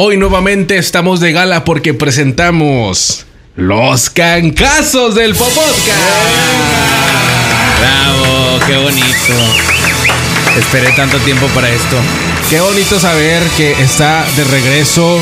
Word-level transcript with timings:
Hoy 0.00 0.16
nuevamente 0.16 0.78
estamos 0.78 1.18
de 1.18 1.32
gala 1.32 1.64
porque 1.64 1.92
presentamos 1.92 3.26
los 3.56 4.10
cancazos 4.10 5.16
del 5.16 5.34
Popodcast. 5.34 5.74
Bravo, 7.80 8.60
qué 8.64 8.76
bonito. 8.76 9.34
Esperé 10.56 10.92
tanto 10.92 11.18
tiempo 11.18 11.48
para 11.48 11.68
esto. 11.68 11.96
Qué 12.48 12.60
bonito 12.60 13.00
saber 13.00 13.42
que 13.56 13.72
está 13.72 14.24
de 14.36 14.44
regreso 14.44 15.18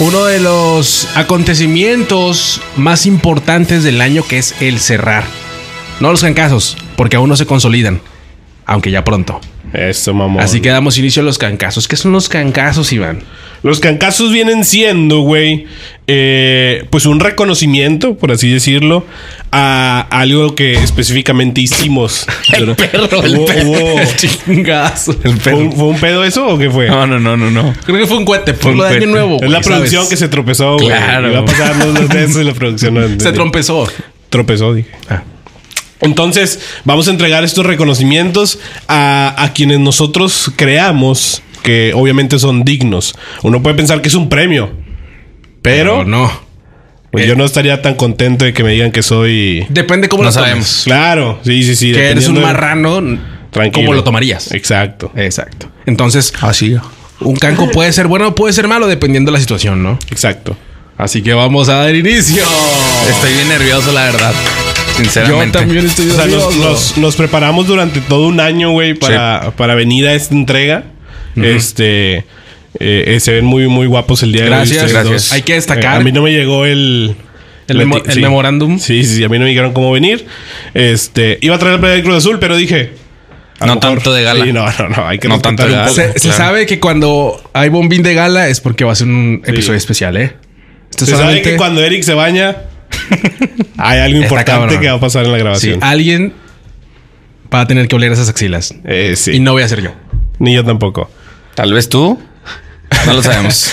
uno 0.00 0.26
de 0.26 0.40
los 0.40 1.08
acontecimientos 1.14 2.60
más 2.76 3.06
importantes 3.06 3.84
del 3.84 4.02
año 4.02 4.22
que 4.22 4.36
es 4.36 4.54
el 4.60 4.80
cerrar. 4.80 5.24
No 5.98 6.10
los 6.10 6.20
cancazos, 6.20 6.76
porque 6.94 7.16
aún 7.16 7.30
no 7.30 7.36
se 7.36 7.46
consolidan, 7.46 8.02
aunque 8.68 8.90
ya 8.92 9.02
pronto. 9.02 9.40
Eso, 9.72 10.14
mamón. 10.14 10.42
Así 10.42 10.60
que 10.60 10.68
damos 10.70 10.96
inicio 10.96 11.20
a 11.22 11.24
los 11.24 11.36
cancazos. 11.36 11.88
¿Qué 11.88 11.96
son 11.96 12.12
los 12.12 12.28
cancazos, 12.28 12.90
Iván? 12.92 13.20
Los 13.62 13.80
cancazos 13.80 14.32
vienen 14.32 14.64
siendo, 14.64 15.18
güey, 15.20 15.66
eh, 16.06 16.86
pues 16.90 17.04
un 17.06 17.18
reconocimiento, 17.20 18.16
por 18.16 18.30
así 18.32 18.48
decirlo, 18.48 19.04
a 19.50 20.06
algo 20.10 20.54
que 20.54 20.72
específicamente 20.74 21.60
hicimos. 21.60 22.24
El 22.52 22.74
perro, 22.76 23.22
el 23.24 23.34
Hubo- 23.36 23.46
perro. 23.46 24.00
El 24.00 24.16
chingazo. 24.16 25.14
El 25.24 25.38
¿Fue, 25.40 25.54
un, 25.54 25.72
fue 25.72 25.84
un 25.88 25.98
pedo 26.00 26.24
eso 26.24 26.46
o 26.46 26.56
qué 26.56 26.70
fue? 26.70 26.86
No, 26.88 27.06
no, 27.06 27.18
no, 27.18 27.36
no, 27.36 27.50
no. 27.50 27.74
Creo 27.84 27.98
que 27.98 28.06
fue 28.06 28.16
un 28.16 28.24
cohete 28.24 28.54
por 28.54 28.72
un 28.72 28.78
lo 28.78 28.84
de 28.84 28.96
año 28.96 29.06
nuevo. 29.08 29.36
es 29.42 29.50
la 29.50 29.58
güey, 29.58 29.62
producción 29.62 30.02
¿sabes? 30.04 30.10
que 30.10 30.16
se 30.16 30.28
tropezó, 30.28 30.74
güey. 30.76 30.86
Claro. 30.88 31.30
Iba 31.30 31.40
a 31.40 31.44
pasar 31.44 31.76
los 31.76 31.94
dos 31.94 32.08
veces 32.08 32.36
y 32.36 32.44
la 32.44 32.54
producción 32.54 32.94
no- 32.94 33.08
Se 33.20 33.32
trompezó. 33.32 33.86
Tropezó, 34.30 34.72
dije. 34.72 34.90
Ah. 35.10 35.22
Entonces, 36.00 36.60
vamos 36.84 37.08
a 37.08 37.10
entregar 37.10 37.42
estos 37.44 37.66
reconocimientos 37.66 38.58
a, 38.86 39.34
a 39.36 39.52
quienes 39.52 39.80
nosotros 39.80 40.52
creamos 40.56 41.42
que 41.62 41.92
obviamente 41.94 42.38
son 42.38 42.64
dignos. 42.64 43.14
Uno 43.42 43.62
puede 43.62 43.74
pensar 43.76 44.00
que 44.00 44.08
es 44.08 44.14
un 44.14 44.28
premio, 44.28 44.70
pero, 45.60 45.98
Pero 45.98 46.04
no. 46.04 46.30
pues, 47.10 47.26
yo 47.26 47.34
no 47.34 47.44
estaría 47.44 47.82
tan 47.82 47.94
contento 47.94 48.44
de 48.44 48.52
que 48.54 48.62
me 48.62 48.72
digan 48.72 48.92
que 48.92 49.02
soy. 49.02 49.66
Depende 49.70 50.08
cómo 50.08 50.22
No 50.22 50.28
lo 50.28 50.32
tomes. 50.34 50.48
sabemos. 50.48 50.82
Claro, 50.84 51.40
sí, 51.44 51.62
sí, 51.64 51.74
sí. 51.74 51.92
Que 51.92 52.10
eres 52.10 52.28
un 52.28 52.36
de- 52.36 52.40
marrano. 52.42 53.00
Tranquilo. 53.50 53.86
¿Cómo 53.86 53.94
lo 53.94 54.04
tomarías? 54.04 54.52
Exacto, 54.52 55.10
Exacto. 55.16 55.68
Entonces, 55.86 56.32
Así. 56.42 56.76
un 57.20 57.34
canco 57.36 57.68
puede 57.72 57.92
ser 57.92 58.06
bueno 58.06 58.28
o 58.28 58.34
puede 58.34 58.52
ser 58.52 58.68
malo 58.68 58.86
dependiendo 58.86 59.30
de 59.32 59.38
la 59.38 59.40
situación, 59.40 59.82
¿no? 59.82 59.98
exacto. 60.10 60.56
Así 60.98 61.22
que 61.22 61.32
vamos 61.32 61.68
a 61.68 61.74
dar 61.74 61.94
inicio. 61.94 62.42
Estoy 63.08 63.32
bien 63.32 63.48
nervioso, 63.48 63.90
la 63.92 64.04
verdad. 64.04 64.32
Yo 64.98 65.04
Sinceramente. 65.04 65.58
también 65.58 65.86
estoy 65.86 66.10
O 66.10 66.14
sea, 66.14 66.26
nos, 66.26 66.44
nervioso. 66.48 66.68
nos- 66.70 66.98
nos 66.98 67.16
preparamos 67.16 67.66
durante 67.66 68.00
todo 68.00 68.26
un 68.28 68.40
año, 68.40 68.70
güey, 68.72 68.94
para, 68.94 69.52
para 69.56 69.74
venir 69.74 70.06
a 70.08 70.14
esta 70.14 70.34
entrega. 70.34 70.84
Este. 71.36 72.16
eh, 72.16 72.24
eh, 72.80 73.20
se 73.20 73.32
ven 73.32 73.44
muy, 73.44 73.66
muy 73.68 73.86
guapos 73.86 74.22
el 74.22 74.32
día 74.32 74.42
de 74.42 74.48
Gracias, 74.50 74.78
hoy. 74.82 74.86
ustedes 74.86 74.92
gracias. 74.92 75.22
dos. 75.24 75.32
Hay 75.32 75.42
que 75.42 75.54
destacar- 75.54 75.94
Eh, 75.94 76.00
a 76.00 76.00
mí 76.00 76.12
no 76.12 76.22
me 76.22 76.32
llegó 76.32 76.64
el. 76.66 77.14
El 77.68 77.76
memo- 77.76 78.02
el 78.04 78.20
memorándum. 78.20 78.78
Sí, 78.78 79.04
sí, 79.04 79.22
a 79.22 79.28
mí 79.28 79.36
no 79.38 79.44
me 79.44 79.50
dijeron 79.50 79.72
cómo 79.72 79.92
venir. 79.92 80.26
Este. 80.74 81.38
Iba 81.42 81.56
a 81.56 81.58
traer 81.58 81.74
el 81.74 81.80
playa 81.80 81.94
del 81.96 82.02
Cruz 82.04 82.16
Azul, 82.16 82.38
pero 82.38 82.56
dije. 82.56 82.92
No 83.60 83.66
mejor- 83.66 83.80
tanto 83.80 84.12
de 84.14 84.22
gala. 84.22 84.44
Sí, 84.44 84.52
no, 84.52 84.64
no, 84.78 84.88
no. 84.88 85.06
Hay 85.08 85.18
que 85.18 85.28
No 85.28 85.40
tanto 85.40 85.64
de 85.66 85.72
gala. 85.72 85.88
Se, 85.90 86.12
sabe 86.32 86.64
que 86.66 86.78
cuando 86.80 87.40
hay 87.52 87.68
bombín 87.68 88.02
de 88.02 88.14
gala 88.14 88.48
es 88.48 88.60
porque 88.60 88.84
va 88.84 88.92
a 88.92 88.94
ser 88.94 89.08
un 89.08 89.42
episodio 89.44 89.76
especial, 89.76 90.16
¿eh? 90.16 90.34
Esto 90.90 91.06
Se 91.06 91.12
sabe 91.16 91.42
que 91.42 91.56
cuando 91.56 91.82
Eric 91.84 92.02
se 92.02 92.14
baña, 92.14 92.56
hay 93.76 93.98
algo 94.00 94.22
importante 94.22 94.78
que 94.80 94.88
va 94.88 94.94
a 94.96 95.00
pasar 95.00 95.24
en 95.24 95.32
la 95.32 95.38
Sí, 95.38 95.42
grabación. 95.42 95.78
alguien 95.82 96.32
va 97.52 97.62
a 97.62 97.66
tener 97.66 97.88
que 97.88 97.96
oler 97.96 98.12
esas 98.12 98.28
axilas. 98.28 98.74
Eh, 98.84 99.14
sí. 99.16 99.32
Y 99.32 99.40
no 99.40 99.52
voy 99.52 99.62
a 99.62 99.68
ser 99.68 99.82
yo. 99.82 99.92
Ni 100.38 100.54
yo 100.54 100.64
tampoco. 100.64 101.10
Tal 101.54 101.72
vez 101.72 101.88
tú. 101.88 102.20
No 103.06 103.12
lo 103.12 103.22
sabemos. 103.22 103.72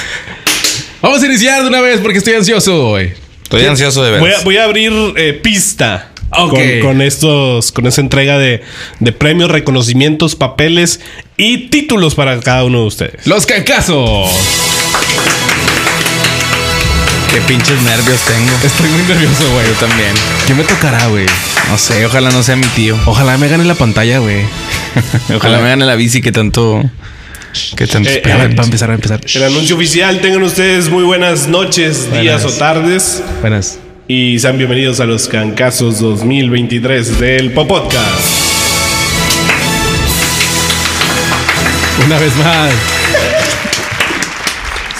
Vamos 1.01 1.21
a 1.21 1.25
iniciar 1.25 1.61
de 1.61 1.67
una 1.67 1.81
vez 1.81 1.99
porque 2.01 2.17
estoy 2.17 2.33
ansioso 2.33 2.87
hoy. 2.89 3.13
Estoy 3.43 3.65
ansioso 3.65 4.03
de 4.03 4.11
ver. 4.11 4.19
Voy 4.19 4.31
a, 4.31 4.39
voy 4.43 4.57
a 4.57 4.63
abrir 4.63 4.91
eh, 5.17 5.33
pista. 5.33 6.09
Ok. 6.31 6.49
Con, 6.51 6.79
con 6.81 7.01
estos, 7.01 7.71
con 7.71 7.85
esa 7.85 8.01
entrega 8.01 8.37
de, 8.39 8.63
de 8.99 9.11
premios, 9.11 9.51
reconocimientos, 9.51 10.35
papeles 10.35 10.99
y 11.37 11.67
títulos 11.69 12.15
para 12.15 12.39
cada 12.39 12.63
uno 12.63 12.81
de 12.81 12.87
ustedes. 12.87 13.27
Los 13.27 13.45
cancazos. 13.45 14.31
Qué 17.31 17.41
pinches 17.41 17.81
nervios 17.81 18.21
tengo. 18.21 18.51
Estoy 18.63 18.89
muy 18.89 19.01
nervioso, 19.03 19.49
güey. 19.51 19.67
Yo 19.67 19.73
también. 19.73 20.11
¿Qué 20.47 20.53
me 20.53 20.63
tocará, 20.63 21.07
güey? 21.07 21.25
No 21.69 21.77
sé, 21.77 22.05
ojalá 22.05 22.29
no 22.29 22.43
sea 22.43 22.55
mi 22.55 22.67
tío. 22.67 22.97
Ojalá 23.05 23.37
me 23.37 23.47
gane 23.47 23.65
la 23.65 23.75
pantalla, 23.75 24.19
güey. 24.19 24.45
Ojalá 25.35 25.59
me 25.59 25.69
gane 25.69 25.85
la 25.85 25.95
bici 25.95 26.21
que 26.21 26.31
tanto. 26.31 26.81
Que 27.75 27.87
tanto 27.87 28.09
Eh, 28.09 28.15
espera. 28.15 28.37
Para, 28.37 28.49
para 28.51 28.63
empezar, 28.65 28.91
a 28.91 28.93
empezar. 28.93 29.19
El 29.33 29.43
anuncio 29.43 29.75
oficial, 29.75 30.21
tengan 30.21 30.43
ustedes 30.43 30.89
muy 30.89 31.03
buenas 31.03 31.47
noches, 31.47 32.09
días 32.11 32.45
o 32.45 32.51
tardes. 32.51 33.21
Buenas. 33.41 33.79
Y 34.07 34.37
sean 34.39 34.57
bienvenidos 34.57 34.99
a 34.99 35.05
los 35.05 35.27
Cancazos 35.27 35.99
2023 35.99 37.19
del 37.19 37.51
Popodcast. 37.51 38.53
Una 42.05 42.17
vez 42.19 42.35
más. 42.37 42.71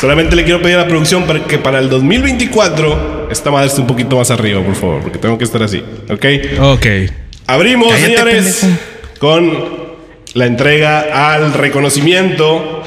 Solamente 0.05 0.35
le 0.35 0.43
quiero 0.43 0.61
pedir 0.61 0.75
a 0.75 0.81
la 0.81 0.88
producción 0.88 1.23
para 1.23 1.43
que 1.45 1.57
para 1.57 1.79
el 1.79 1.89
2024 1.89 3.27
esta 3.31 3.49
madre 3.49 3.69
esté 3.69 3.81
un 3.81 3.88
poquito 3.88 4.17
más 4.17 4.29
arriba, 4.29 4.61
por 4.61 4.75
favor, 4.75 5.01
porque 5.01 5.17
tengo 5.17 5.35
que 5.35 5.45
estar 5.45 5.63
así. 5.63 5.83
¿Ok? 6.11 6.25
Ok. 6.61 6.85
Abrimos, 7.47 7.91
Cállate, 7.91 8.13
señores, 8.13 8.55
pendejo. 8.61 8.79
con 9.17 9.67
la 10.35 10.45
entrega 10.45 11.33
al 11.33 11.53
reconocimiento. 11.53 12.83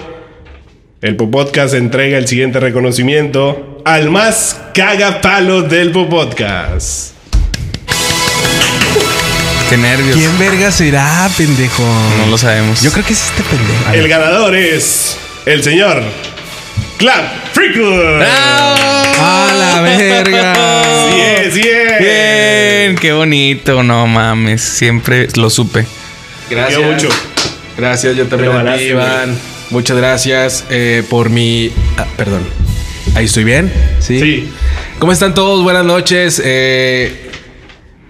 El 1.02 1.16
Popodcast 1.16 1.74
entrega 1.74 2.18
el 2.18 2.28
siguiente 2.28 2.60
reconocimiento 2.60 3.82
al 3.84 4.10
más 4.10 4.60
cagapalo 4.72 5.62
del 5.62 5.90
Popodcast. 5.90 7.14
Qué 9.68 9.76
nervios. 9.76 10.16
¿Quién 10.16 10.38
verga 10.38 10.70
será, 10.70 11.28
pendejo? 11.36 11.82
No 12.18 12.30
lo 12.30 12.38
sabemos. 12.38 12.80
Yo 12.80 12.92
creo 12.92 13.04
que 13.04 13.12
es 13.14 13.24
este 13.24 13.42
pendejo. 13.42 13.92
El 13.92 14.06
ganador 14.08 14.54
es 14.54 15.16
el 15.46 15.64
señor 15.64 16.00
Clap 16.98 17.52
Freakwood. 17.52 18.22
¡A 18.22 19.54
la 19.56 19.80
verga! 19.82 20.54
Sí 21.08 21.20
es, 21.20 21.54
sí 21.54 21.60
es. 21.60 21.98
Bien, 22.00 22.96
qué 22.96 23.12
bonito. 23.12 23.84
No 23.84 24.08
mames. 24.08 24.62
Siempre 24.62 25.28
lo 25.36 25.48
supe. 25.48 25.86
Gracias. 26.50 26.76
Quiero 26.76 26.92
mucho. 26.92 27.08
Gracias, 27.76 28.16
yo 28.16 28.26
también 28.26 28.66
a 28.66 28.76
ti, 28.76 28.82
Iván. 28.84 29.38
Muchas 29.70 29.96
gracias 29.96 30.64
eh, 30.70 31.04
por 31.08 31.30
mi... 31.30 31.70
ah, 31.98 32.06
perdón. 32.16 32.40
¿Ahí 33.14 33.26
estoy 33.26 33.44
bien? 33.44 33.72
Sí. 34.00 34.18
Sí. 34.18 34.48
¿Cómo 34.98 35.12
están 35.12 35.34
todos? 35.34 35.62
Buenas 35.62 35.84
noches. 35.84 36.42
Eh, 36.44 37.30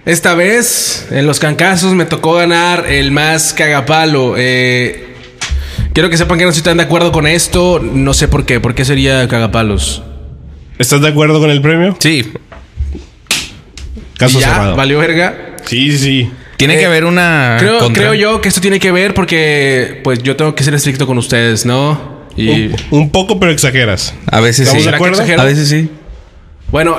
esta 0.06 0.34
vez, 0.34 1.08
en 1.10 1.26
los 1.26 1.40
cancazos, 1.40 1.92
me 1.92 2.06
tocó 2.06 2.32
ganar 2.32 2.86
el 2.88 3.10
más 3.10 3.52
cagapalo. 3.52 4.36
Eh, 4.38 5.08
quiero 5.98 6.10
que 6.10 6.16
sepan 6.16 6.38
que 6.38 6.44
no 6.44 6.50
estoy 6.50 6.62
tan 6.62 6.76
de 6.76 6.84
acuerdo 6.84 7.10
con 7.10 7.26
esto. 7.26 7.80
No 7.82 8.14
sé 8.14 8.28
por 8.28 8.46
qué. 8.46 8.60
¿Por 8.60 8.72
qué 8.76 8.84
sería 8.84 9.26
cagapalos? 9.26 10.00
¿Estás 10.78 11.00
de 11.00 11.08
acuerdo 11.08 11.40
con 11.40 11.50
el 11.50 11.60
premio? 11.60 11.96
Sí. 11.98 12.32
Caso 14.16 14.38
cerrado. 14.38 14.76
¿Valió 14.76 15.00
verga? 15.00 15.56
Sí, 15.64 15.90
sí, 15.90 15.98
sí. 15.98 16.30
Tiene 16.56 16.76
Eh, 16.76 16.78
que 16.78 16.86
haber 16.86 17.04
una. 17.04 17.56
Creo, 17.58 17.78
contra. 17.80 18.00
creo 18.00 18.14
yo 18.14 18.40
que 18.40 18.48
esto 18.48 18.60
tiene 18.60 18.78
que 18.78 18.92
ver 18.92 19.12
porque 19.12 20.00
pues 20.04 20.22
yo 20.22 20.36
tengo 20.36 20.54
que 20.54 20.62
ser 20.62 20.72
estricto 20.74 21.04
con 21.04 21.18
ustedes, 21.18 21.66
¿no? 21.66 22.00
Y 22.36 22.48
Un, 22.68 22.76
un 22.92 23.10
poco, 23.10 23.40
pero 23.40 23.50
exageras. 23.50 24.14
A 24.30 24.38
veces 24.38 24.68
¿Estamos 24.68 24.84
sí. 24.84 24.90
de 24.90 24.96
¿Será 24.96 24.98
que 24.98 25.32
acuerdo? 25.32 25.42
A 25.42 25.44
veces 25.46 25.68
sí. 25.68 25.90
bueno, 26.70 26.96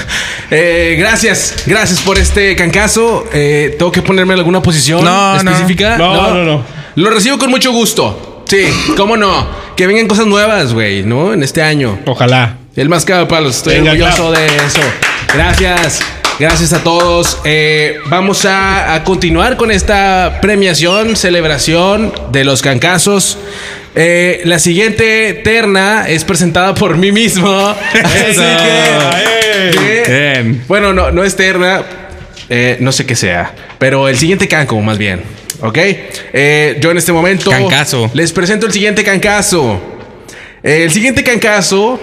eh, 0.50 0.96
gracias, 0.98 1.54
gracias 1.64 2.02
por 2.02 2.18
este 2.18 2.54
cancazo. 2.54 3.24
Eh, 3.32 3.76
tengo 3.78 3.90
que 3.90 4.02
ponerme 4.02 4.34
en 4.34 4.40
alguna 4.40 4.60
posición 4.60 5.02
No, 5.02 5.42
no. 5.42 5.50
específica. 5.52 5.96
No, 5.96 6.34
no, 6.34 6.44
no. 6.44 6.64
Lo 6.96 7.08
recibo 7.08 7.38
con 7.38 7.48
mucho 7.48 7.72
gusto. 7.72 8.28
Sí, 8.52 8.66
cómo 8.98 9.16
no. 9.16 9.46
Que 9.76 9.86
vengan 9.86 10.06
cosas 10.06 10.26
nuevas, 10.26 10.74
güey, 10.74 11.04
¿no? 11.04 11.32
En 11.32 11.42
este 11.42 11.62
año. 11.62 11.98
Ojalá. 12.04 12.58
El 12.76 12.90
más 12.90 13.06
palos. 13.06 13.56
Estoy 13.56 13.76
Venga, 13.76 13.92
orgulloso 13.92 14.30
de 14.30 14.44
eso. 14.46 14.80
Gracias. 15.32 16.00
Gracias 16.38 16.74
a 16.74 16.82
todos. 16.84 17.38
Eh, 17.44 17.96
vamos 18.08 18.44
a, 18.44 18.92
a 18.92 19.04
continuar 19.04 19.56
con 19.56 19.70
esta 19.70 20.38
premiación, 20.42 21.16
celebración 21.16 22.12
de 22.30 22.44
los 22.44 22.60
cancazos. 22.60 23.38
Eh, 23.94 24.42
la 24.44 24.58
siguiente 24.58 25.32
terna 25.44 26.06
es 26.06 26.24
presentada 26.24 26.74
por 26.74 26.98
mí 26.98 27.10
mismo. 27.10 27.48
Así 28.04 28.36
que, 28.36 29.70
que- 29.78 30.04
Bien. 30.10 30.64
bueno, 30.68 30.92
no, 30.92 31.10
no 31.10 31.24
es 31.24 31.36
terna. 31.36 31.84
eh, 32.50 32.76
no 32.80 32.92
sé 32.92 33.06
qué 33.06 33.16
sea. 33.16 33.54
Pero 33.78 34.08
el 34.08 34.18
siguiente 34.18 34.46
canco, 34.46 34.78
más 34.82 34.98
bien. 34.98 35.22
¿Ok? 35.62 35.78
Eh, 35.78 36.76
yo 36.80 36.90
en 36.90 36.98
este 36.98 37.12
momento. 37.12 37.50
Cancazo. 37.50 38.10
Les 38.14 38.32
presento 38.32 38.66
el 38.66 38.72
siguiente 38.72 39.04
cancazo. 39.04 39.80
Eh, 40.62 40.84
el 40.84 40.90
siguiente 40.90 41.22
cancazo 41.24 41.98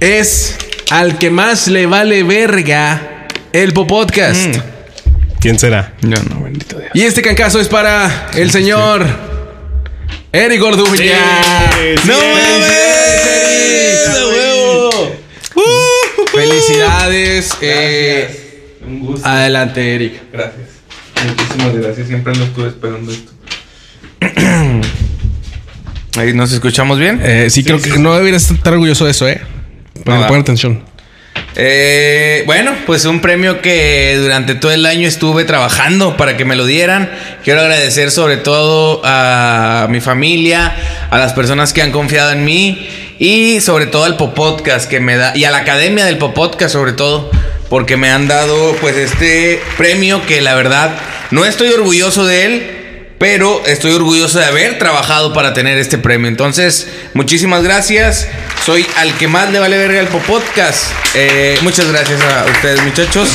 es 0.00 0.56
al 0.90 1.18
que 1.18 1.30
más 1.30 1.68
le 1.68 1.86
vale 1.86 2.22
verga 2.22 3.26
el 3.52 3.72
Popodcast. 3.72 4.56
Mm. 4.56 4.60
¿Quién 5.40 5.58
será? 5.58 5.92
No, 6.02 6.16
no, 6.30 6.42
bendito 6.42 6.78
Dios. 6.78 6.90
Y 6.94 7.02
este 7.02 7.20
cancazo 7.22 7.60
es 7.60 7.68
para 7.68 8.28
el 8.34 8.50
señor 8.50 9.06
Eric 10.32 10.62
Orduña. 10.62 11.18
Sí, 11.74 12.08
¡No 12.08 12.14
mames! 12.16 12.94
¡Felicidades! 16.32 17.50
Eh, 17.60 18.80
Un 18.86 19.00
gusto. 19.00 19.26
Adelante, 19.28 19.94
Eric. 19.94 20.14
Gracias. 20.32 20.73
Muchísimas 21.54 21.82
gracias. 21.82 22.08
Siempre 22.08 22.34
lo 22.34 22.44
estuve 22.44 22.68
esperando 22.68 23.12
esto. 23.12 23.32
ahí 26.20 26.32
¿Nos 26.32 26.52
escuchamos 26.52 26.98
bien? 26.98 27.20
Eh, 27.22 27.48
sí, 27.50 27.64
creo 27.64 27.80
que 27.80 27.98
no 27.98 28.14
deberías 28.14 28.50
estar 28.50 28.72
orgulloso 28.72 29.04
de 29.04 29.10
eso, 29.12 29.28
¿eh? 29.28 29.40
Pon, 30.04 30.14
Nada. 30.14 30.26
pon 30.26 30.40
atención. 30.40 30.82
Eh, 31.56 32.42
bueno, 32.46 32.72
pues 32.86 33.04
un 33.04 33.20
premio 33.20 33.62
que 33.62 34.18
durante 34.20 34.56
todo 34.56 34.72
el 34.72 34.84
año 34.86 35.06
estuve 35.06 35.44
trabajando 35.44 36.16
para 36.16 36.36
que 36.36 36.44
me 36.44 36.56
lo 36.56 36.66
dieran. 36.66 37.08
Quiero 37.44 37.60
agradecer 37.60 38.10
sobre 38.10 38.38
todo 38.38 39.00
a 39.04 39.86
mi 39.88 40.00
familia, 40.00 40.74
a 41.10 41.18
las 41.18 41.32
personas 41.32 41.72
que 41.72 41.82
han 41.82 41.92
confiado 41.92 42.32
en 42.32 42.44
mí 42.44 42.88
y 43.20 43.60
sobre 43.60 43.86
todo 43.86 44.04
al 44.04 44.16
Popodcast 44.16 44.90
que 44.90 44.98
me 44.98 45.16
da 45.16 45.36
y 45.36 45.44
a 45.44 45.52
la 45.52 45.58
Academia 45.58 46.04
del 46.04 46.18
Popodcast 46.18 46.72
sobre 46.72 46.92
todo 46.92 47.30
porque 47.68 47.96
me 47.96 48.10
han 48.10 48.28
dado 48.28 48.76
pues 48.80 48.96
este 48.96 49.60
premio 49.76 50.24
que 50.26 50.40
la 50.40 50.54
verdad 50.54 50.96
no 51.30 51.44
estoy 51.44 51.68
orgulloso 51.68 52.24
de 52.26 52.44
él, 52.44 52.84
pero 53.18 53.62
estoy 53.66 53.92
orgulloso 53.92 54.38
de 54.38 54.44
haber 54.44 54.78
trabajado 54.78 55.32
para 55.32 55.54
tener 55.54 55.78
este 55.78 55.98
premio. 55.98 56.28
Entonces, 56.28 56.88
muchísimas 57.14 57.62
gracias. 57.62 58.28
Soy 58.64 58.86
al 58.96 59.16
que 59.16 59.28
más 59.28 59.50
le 59.50 59.58
vale 59.58 59.78
verga 59.78 60.00
el 60.00 60.08
Popodcast. 60.08 60.92
Eh, 61.14 61.58
muchas 61.62 61.90
gracias 61.90 62.20
a 62.22 62.44
ustedes, 62.44 62.82
muchachos. 62.82 63.28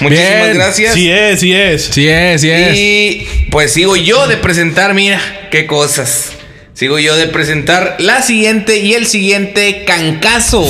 Muchísimas 0.00 0.42
Bien. 0.42 0.54
gracias. 0.54 0.94
Sí 0.94 1.10
es, 1.10 1.40
sí 1.40 1.52
es. 1.52 1.84
Sí 1.84 2.08
es, 2.08 2.40
sí 2.40 2.50
es. 2.50 2.76
Y 2.76 3.28
pues 3.50 3.72
sigo 3.72 3.96
yo 3.96 4.26
de 4.26 4.36
presentar, 4.36 4.94
mira, 4.94 5.20
qué 5.50 5.66
cosas. 5.66 6.32
Sigo 6.74 6.98
yo 6.98 7.14
de 7.16 7.28
presentar 7.28 7.96
la 7.98 8.22
siguiente 8.22 8.78
y 8.78 8.94
el 8.94 9.06
siguiente 9.06 9.84
cancazo. 9.86 10.68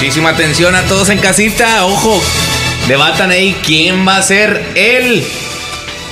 Muchísima 0.00 0.30
atención 0.30 0.74
a 0.74 0.84
todos 0.84 1.10
en 1.10 1.18
casita. 1.18 1.84
Ojo, 1.84 2.22
debatan 2.88 3.30
ahí 3.32 3.54
quién 3.62 4.08
va 4.08 4.16
a 4.16 4.22
ser 4.22 4.64
el 4.74 5.22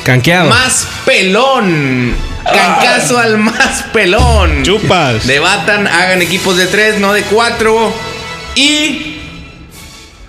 Canqueado. 0.04 0.50
más 0.50 0.86
pelón. 1.06 2.14
Cancazo 2.44 3.18
al 3.18 3.38
más 3.38 3.84
pelón. 3.94 4.62
Chupas. 4.62 5.26
Debatan, 5.26 5.86
hagan 5.86 6.20
equipos 6.20 6.58
de 6.58 6.66
tres, 6.66 7.00
no 7.00 7.14
de 7.14 7.22
cuatro. 7.22 7.90
Y 8.56 9.20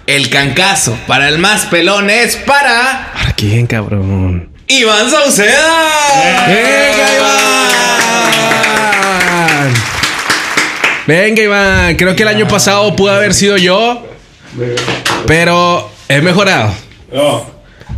el 0.07 0.29
cancazo 0.29 0.97
para 1.05 1.27
el 1.27 1.37
más 1.37 1.65
pelón 1.65 2.09
es 2.09 2.37
para 2.37 3.11
¿Para 3.13 3.33
quién, 3.33 3.67
cabrón? 3.67 4.51
Iván 4.67 5.11
Sauceda. 5.11 6.47
¡Venga, 6.47 7.58
Venga, 11.09 11.41
Iván. 11.41 11.95
Creo 11.95 12.15
que 12.15 12.21
el 12.21 12.29
año 12.29 12.47
pasado 12.47 12.95
pudo 12.95 13.09
haber 13.11 13.33
sido 13.33 13.57
yo, 13.57 14.05
pero 15.25 15.89
he 16.07 16.21
mejorado. 16.21 16.71
No. 17.11 17.49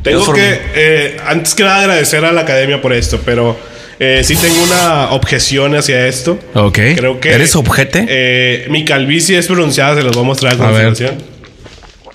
Tengo 0.01 0.31
que, 0.33 0.61
eh, 0.75 1.17
antes 1.27 1.53
que 1.53 1.63
nada, 1.63 1.81
agradecer 1.81 2.23
a 2.23 2.31
la 2.31 2.41
academia 2.41 2.81
por 2.81 2.93
esto, 2.93 3.19
pero 3.25 3.57
eh, 3.99 4.21
sí 4.23 4.37
tengo 4.37 4.63
una 4.63 5.11
objeción 5.11 5.75
hacia 5.75 6.07
esto. 6.07 6.39
Ok. 6.53 6.79
Creo 6.95 7.19
que. 7.19 7.33
¿Eres 7.33 7.53
objete? 7.57 8.05
Eh, 8.07 8.67
mi 8.69 8.85
calvicie 8.85 9.37
es 9.37 9.45
pronunciada, 9.47 9.95
se 9.97 10.03
los 10.03 10.13
voy 10.13 10.23
a 10.23 10.27
mostrar 10.27 10.53
a 10.53 10.67
A 10.69 10.71
ver. 10.71 10.85
continuación. 10.85 11.21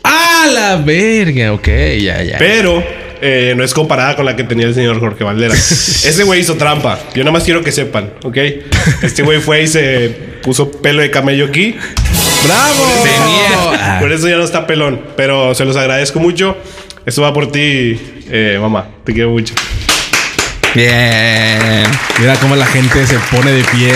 ¡Ah, 0.02 0.46
la 0.50 0.76
verga! 0.76 1.52
Ok, 1.52 1.69
ya, 2.00 2.22
ya. 2.22 2.38
Pero 2.38 2.82
eh, 3.20 3.54
no 3.56 3.64
es 3.64 3.74
comparada 3.74 4.16
con 4.16 4.24
la 4.24 4.36
que 4.36 4.44
tenía 4.44 4.66
el 4.66 4.74
señor 4.74 5.00
Jorge 5.00 5.24
Valderas. 5.24 6.04
Ese 6.04 6.24
güey 6.24 6.40
hizo 6.40 6.54
trampa. 6.56 6.98
Yo 7.14 7.22
nada 7.22 7.32
más 7.32 7.44
quiero 7.44 7.62
que 7.62 7.72
sepan, 7.72 8.12
¿ok? 8.22 8.36
Este 9.02 9.22
güey 9.22 9.40
fue 9.40 9.62
y 9.62 9.66
se 9.66 10.08
puso 10.42 10.70
pelo 10.70 11.02
de 11.02 11.10
camello 11.10 11.46
aquí. 11.46 11.76
¡Bravo! 12.44 12.86
Tenía. 13.02 13.98
Por 14.00 14.12
eso 14.12 14.28
ya 14.28 14.36
no 14.36 14.44
está 14.44 14.66
pelón. 14.66 15.00
Pero 15.16 15.54
se 15.54 15.64
los 15.64 15.76
agradezco 15.76 16.20
mucho. 16.20 16.56
Esto 17.04 17.22
va 17.22 17.32
por 17.32 17.50
ti, 17.50 17.98
eh, 18.30 18.58
mamá. 18.60 18.88
Te 19.04 19.12
quiero 19.12 19.30
mucho. 19.30 19.54
Bien. 20.74 21.84
Mira 22.19 22.36
cómo 22.40 22.56
la 22.56 22.66
gente 22.66 23.06
se 23.06 23.19
pone 23.30 23.52
de 23.52 23.64
pie 23.64 23.92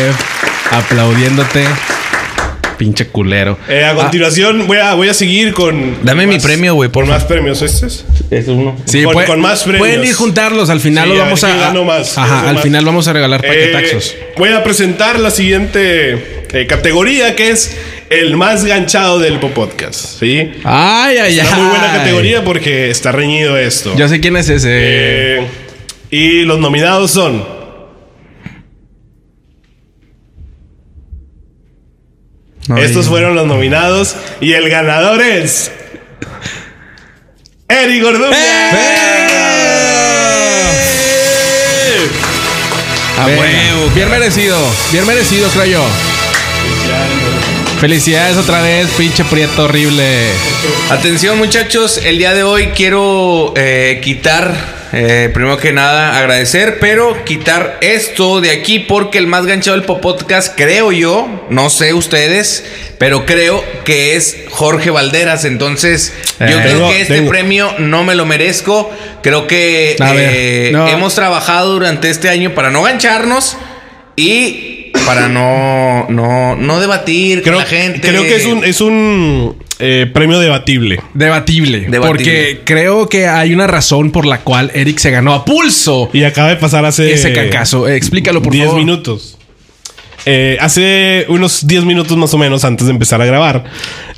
aplaudiéndote. 0.70 1.64
Pinche 2.80 3.08
culero. 3.08 3.58
Eh, 3.68 3.84
a 3.84 3.94
continuación 3.94 4.66
voy, 4.66 4.78
a, 4.78 4.94
voy 4.94 5.10
a 5.10 5.12
seguir 5.12 5.52
con... 5.52 5.98
Dame 6.02 6.24
con 6.24 6.34
mi 6.34 6.40
premio, 6.40 6.72
güey, 6.74 6.88
por 6.88 7.04
más 7.04 7.24
premios. 7.24 7.60
¿Este 7.60 7.88
es? 7.88 8.06
Es 8.30 8.48
uno. 8.48 8.74
Sí, 8.86 9.02
con- 9.04 9.12
puede- 9.12 9.26
con 9.26 9.38
más 9.38 9.64
premios. 9.64 9.80
Pueden 9.86 10.02
ir 10.02 10.14
juntarlos. 10.14 10.70
Al 10.70 10.80
final 10.80 11.04
Sí, 11.04 11.10
los 11.12 11.20
a 11.20 11.24
vamos 11.24 11.44
a. 11.44 11.56
ganó 11.56 11.84
más. 11.84 12.16
Ajá, 12.16 12.48
al 12.48 12.54
más. 12.54 12.62
final 12.62 12.82
vamos 12.86 13.06
a 13.06 13.12
regalar 13.12 13.44
Eh, 13.44 13.48
paquetaxos. 13.72 14.14
voy 14.38 14.48
a 14.48 14.64
presentar 14.64 15.20
la 15.20 15.30
siguiente 15.30 16.44
eh, 16.52 16.66
categoría 16.66 17.36
que 17.36 17.50
es 17.50 17.76
el 18.08 18.34
más 18.38 18.64
ganchado 18.64 19.18
del 19.18 19.38
podcast. 19.40 20.18
¿Sí? 20.18 20.50
Ay, 20.64 21.18
ay, 21.18 21.38
ay. 21.38 21.40
Una 21.48 21.56
muy 21.58 21.66
buena 21.68 21.92
categoría 21.92 22.42
porque 22.44 22.88
está 22.90 23.12
reñido 23.12 23.58
esto. 23.58 23.94
Yo 23.94 24.08
sé 24.08 24.20
quién 24.20 24.38
es 24.38 24.48
ese. 24.48 24.68
Eh, 24.72 25.40
y 26.10 26.42
los 26.44 26.58
nominados 26.58 27.10
son. 27.10 27.59
Estos 32.76 33.08
fueron 33.08 33.34
los 33.34 33.46
nominados. 33.46 34.16
Y 34.40 34.52
el 34.52 34.68
ganador 34.68 35.20
es. 35.22 35.70
Eric 37.68 38.04
Orduña. 38.04 38.36
A 43.18 43.26
huevo. 43.26 43.90
Bien 43.94 44.10
merecido. 44.10 44.58
Bien 44.92 45.06
merecido, 45.06 45.48
creo 45.50 45.64
yo. 45.66 45.86
Felicidades 47.80 48.36
otra 48.36 48.60
vez, 48.60 48.88
pinche 48.98 49.24
prieto 49.24 49.64
horrible. 49.64 50.28
Atención 50.90 51.38
muchachos, 51.38 51.98
el 52.04 52.18
día 52.18 52.34
de 52.34 52.42
hoy 52.42 52.66
quiero 52.76 53.54
eh, 53.56 54.02
quitar, 54.04 54.52
eh, 54.92 55.30
primero 55.32 55.56
que 55.56 55.72
nada 55.72 56.18
agradecer, 56.18 56.78
pero 56.80 57.24
quitar 57.24 57.78
esto 57.80 58.40
de 58.40 58.50
aquí 58.50 58.80
porque 58.80 59.18
el 59.18 59.26
más 59.26 59.46
ganchado 59.46 59.76
del 59.76 59.86
podcast 59.86 60.54
creo 60.56 60.90
yo, 60.92 61.46
no 61.50 61.70
sé 61.70 61.94
ustedes, 61.94 62.64
pero 62.98 63.24
creo 63.26 63.64
que 63.84 64.16
es 64.16 64.36
Jorge 64.50 64.90
Valderas. 64.90 65.44
Entonces 65.44 66.12
yo 66.40 66.46
Eh. 66.46 66.60
creo 66.62 66.88
que 66.90 67.00
este 67.02 67.14
tengo- 67.14 67.30
premio 67.30 67.74
no 67.78 68.02
me 68.04 68.14
lo 68.14 68.26
merezco. 68.26 68.90
Creo 69.22 69.46
que 69.46 69.96
ver, 69.98 70.16
eh, 70.32 70.70
no. 70.72 70.88
hemos 70.88 71.14
trabajado 71.14 71.72
durante 71.72 72.10
este 72.10 72.28
año 72.28 72.54
para 72.54 72.70
no 72.70 72.82
gancharnos 72.82 73.56
y 74.16 74.92
para 75.06 75.28
no, 75.28 76.06
no, 76.08 76.56
no 76.56 76.80
debatir 76.80 77.42
Creo, 77.42 77.54
con 77.54 77.62
la 77.64 77.68
gente. 77.70 78.00
creo 78.08 78.22
que 78.22 78.36
es 78.36 78.46
un, 78.46 78.64
es 78.64 78.80
un 78.80 79.56
eh, 79.80 80.06
premio 80.12 80.38
debatible. 80.38 81.00
Debatible, 81.14 81.80
Debatible. 81.88 82.00
Porque 82.08 82.60
creo 82.64 83.08
que 83.08 83.26
hay 83.26 83.52
una 83.54 83.66
razón 83.66 84.10
por 84.12 84.26
la 84.26 84.40
cual 84.40 84.70
Eric 84.74 84.98
se 84.98 85.10
ganó 85.10 85.34
a 85.34 85.44
pulso 85.44 86.10
Y 86.12 86.22
acaba 86.24 86.48
de 86.50 86.56
pasar 86.56 86.84
hace. 86.84 87.12
ese 87.12 87.32
cancazo. 87.32 87.88
Eh, 87.88 87.96
Explícalo, 87.96 88.42
por 88.42 88.52
10 88.52 88.66
favor. 88.66 88.80
minutos. 88.80 89.36
Eh, 90.26 90.58
hace 90.60 91.24
unos 91.28 91.66
10 91.66 91.84
minutos 91.84 92.14
más 92.18 92.34
o 92.34 92.38
menos 92.38 92.64
antes 92.66 92.86
de 92.86 92.92
empezar 92.92 93.22
a 93.22 93.24
grabar, 93.24 93.64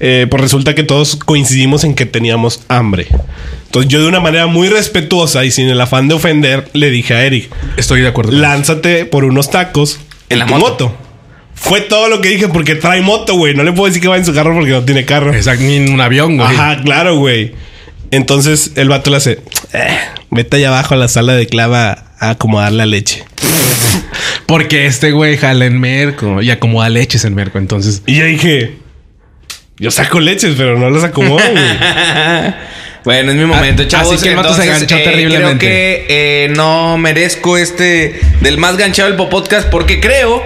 eh, 0.01 0.27
pues 0.29 0.41
resulta 0.43 0.75
que 0.75 0.83
todos 0.83 1.15
coincidimos 1.15 1.85
en 1.85 1.95
que 1.95 2.07
teníamos 2.07 2.63
hambre. 2.67 3.07
Entonces 3.67 3.89
yo 3.91 4.01
de 4.03 4.09
una 4.09 4.19
manera 4.19 4.49
muy 4.49 4.69
respetuosa 4.69 5.45
y 5.45 5.53
sin 5.53 5.69
el 5.69 5.81
afán 5.81 6.09
de 6.09 6.15
ofender, 6.15 6.69
le 6.73 6.91
dije 6.91 7.15
a 7.15 7.25
Eric, 7.25 7.51
Estoy 7.77 8.01
de 8.01 8.09
acuerdo. 8.09 8.33
lánzate 8.33 9.05
por 9.05 9.25
unos 9.25 9.51
tacos 9.51 10.01
En 10.29 10.35
en, 10.35 10.39
la 10.41 10.47
tu 10.47 10.55
moto. 10.57 10.97
Fue 11.63 11.81
todo 11.81 12.09
lo 12.09 12.21
que 12.21 12.29
dije 12.31 12.49
porque 12.49 12.75
trae 12.75 13.01
moto, 13.01 13.35
güey. 13.35 13.55
No 13.55 13.63
le 13.63 13.73
puedo 13.73 13.87
decir 13.87 14.03
que 14.03 14.09
va 14.09 14.17
en 14.17 14.25
su 14.25 14.35
carro 14.35 14.53
porque 14.55 14.71
no 14.71 14.85
tiene 14.85 15.05
carro. 15.05 15.33
Exacto, 15.33 15.63
ni 15.65 15.77
en 15.77 15.93
un 15.93 16.01
avión, 16.01 16.37
güey. 16.37 16.49
Ajá, 16.49 16.81
claro, 16.83 17.17
güey. 17.17 17.55
Entonces 18.11 18.73
el 18.77 18.89
vato 18.89 19.11
le 19.11 19.17
hace, 19.17 19.39
"Eh, 19.73 19.99
vete 20.31 20.57
allá 20.59 20.69
abajo 20.69 20.95
a 20.95 20.97
la 20.99 21.09
sala 21.09 21.35
de 21.35 21.47
clava 21.47 22.13
a 22.19 22.31
acomodar 22.31 22.73
la 22.73 22.85
leche. 22.87 23.25
Porque 24.47 24.87
este 24.87 25.13
güey 25.13 25.37
jala 25.39 25.65
en 25.67 25.81
Merco 25.81 26.43
y 26.43 26.51
acomoda 26.51 26.89
leches 26.91 27.25
en 27.25 27.35
Merco. 27.35 27.59
Entonces, 27.59 28.03
Y 28.07 28.17
yo 28.17 28.25
dije, 28.27 28.75
yo 29.79 29.91
saco 29.91 30.21
leches, 30.21 30.55
pero 30.57 30.79
no 30.79 30.91
las 30.91 31.05
acomodo, 31.05 31.37
güey. 31.51 31.65
Bueno, 33.05 33.33
es 33.33 33.37
mi 33.37 33.45
momento, 33.47 33.83
Ah, 33.83 33.89
chavos. 33.89 34.15
así 34.15 34.23
que 34.23 34.31
el 34.31 34.37
vato 34.37 34.55
se 34.55 34.65
ganchó 34.65 34.95
terriblemente. 34.97 35.59
Creo 35.59 35.59
que 35.59 36.07
eh, 36.09 36.49
no 36.55 36.97
merezco 36.99 37.57
este 37.57 38.21
del 38.43 38.59
más 38.59 38.77
ganchado 38.77 39.09
del 39.11 39.17
podcast 39.29 39.69
porque 39.71 39.99
creo 39.99 40.41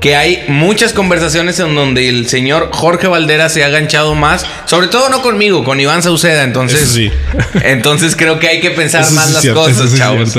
que 0.00 0.14
hay 0.14 0.44
muchas 0.48 0.92
conversaciones 0.92 1.58
en 1.58 1.74
donde 1.74 2.08
el 2.08 2.28
señor 2.28 2.70
Jorge 2.72 3.08
Valdera 3.08 3.48
se 3.48 3.64
ha 3.64 3.68
ganchado 3.68 4.14
más, 4.14 4.46
sobre 4.66 4.88
todo 4.88 5.08
no 5.08 5.22
conmigo, 5.22 5.64
con 5.64 5.80
Iván 5.80 6.02
Sauceda. 6.02 6.44
Entonces, 6.44 6.88
sí. 6.88 7.10
entonces 7.62 8.14
creo 8.16 8.38
que 8.38 8.48
hay 8.48 8.60
que 8.60 8.70
pensar 8.70 9.02
Eso 9.02 9.12
más 9.14 9.30
las 9.32 9.42
cierto, 9.42 9.62
cosas, 9.62 9.96
chavos. 9.96 10.36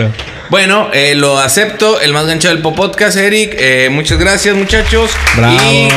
Bueno, 0.49 0.89
eh, 0.93 1.13
lo 1.13 1.37
acepto, 1.37 2.01
el 2.01 2.11
más 2.11 2.25
ganchado 2.25 2.55
del 2.55 2.63
podcast, 2.63 3.15
Eric. 3.17 3.53
Eh, 3.55 3.89
muchas 3.91 4.17
gracias, 4.17 4.55
muchachos. 4.55 5.11
Bravo. 5.37 5.55
Y 5.71 5.87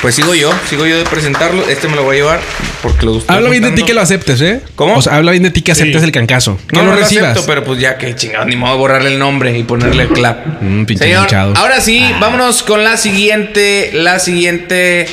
pues 0.00 0.14
sigo 0.14 0.34
yo, 0.34 0.50
sigo 0.70 0.86
yo 0.86 0.96
de 0.96 1.04
presentarlo. 1.04 1.68
Este 1.68 1.88
me 1.88 1.96
lo 1.96 2.02
voy 2.02 2.16
a 2.16 2.20
llevar 2.20 2.40
porque 2.80 3.04
lo 3.04 3.18
estoy 3.18 3.36
habla 3.36 3.50
bien 3.50 3.62
de 3.62 3.72
ti 3.72 3.82
que 3.82 3.92
lo 3.92 4.00
aceptes, 4.00 4.40
¿eh? 4.40 4.62
¿Cómo? 4.76 4.96
O 4.96 5.02
sea, 5.02 5.16
habla 5.16 5.32
bien 5.32 5.42
de 5.42 5.50
ti 5.50 5.60
que 5.60 5.72
aceptes 5.72 6.00
Sí. 6.00 6.06
el 6.06 6.12
cancazo. 6.12 6.56
Que 6.68 6.76
No, 6.76 6.82
lo 6.84 6.88
no 6.88 6.94
lo 6.94 7.00
recibas. 7.02 7.32
acepto, 7.32 7.46
pero 7.46 7.64
pues 7.64 7.80
ya 7.80 7.98
que 7.98 8.14
chingado, 8.16 8.46
ni 8.46 8.56
modo 8.56 8.72
de 8.72 8.78
borrarle 8.78 9.08
el 9.10 9.18
nombre 9.18 9.58
y 9.58 9.62
ponerle 9.62 10.04
el 10.04 10.08
clap. 10.08 10.62
Mm, 10.62 10.86
pinche 10.86 11.04
Señor, 11.04 11.20
manchado. 11.20 11.54
ahora 11.58 11.80
sí, 11.82 12.14
vámonos 12.18 12.62
con 12.62 12.82
la 12.84 12.96
siguiente, 12.96 13.90
la 13.92 14.18
siguiente, 14.20 15.06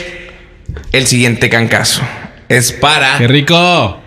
el 0.93 1.05
siguiente 1.05 1.49
cancazo. 1.49 2.01
es 2.47 2.71
para 2.71 3.17
¡Qué 3.17 3.27
rico! 3.27 4.01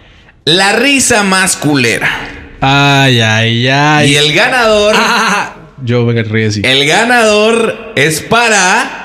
la 0.47 0.73
risa 0.73 1.23
más 1.25 1.57
culera. 1.57 2.32
Ay, 2.65 3.21
ay, 3.21 3.69
ay. 3.69 4.13
Y 4.13 4.17
el 4.17 4.33
ganador, 4.33 4.95
Ah, 4.97 5.53
yo 5.83 6.05
me 6.05 6.23
río 6.23 6.49
así. 6.49 6.63
el 6.65 6.87
ganador 6.87 7.93
es 7.97 8.21
para 8.21 8.99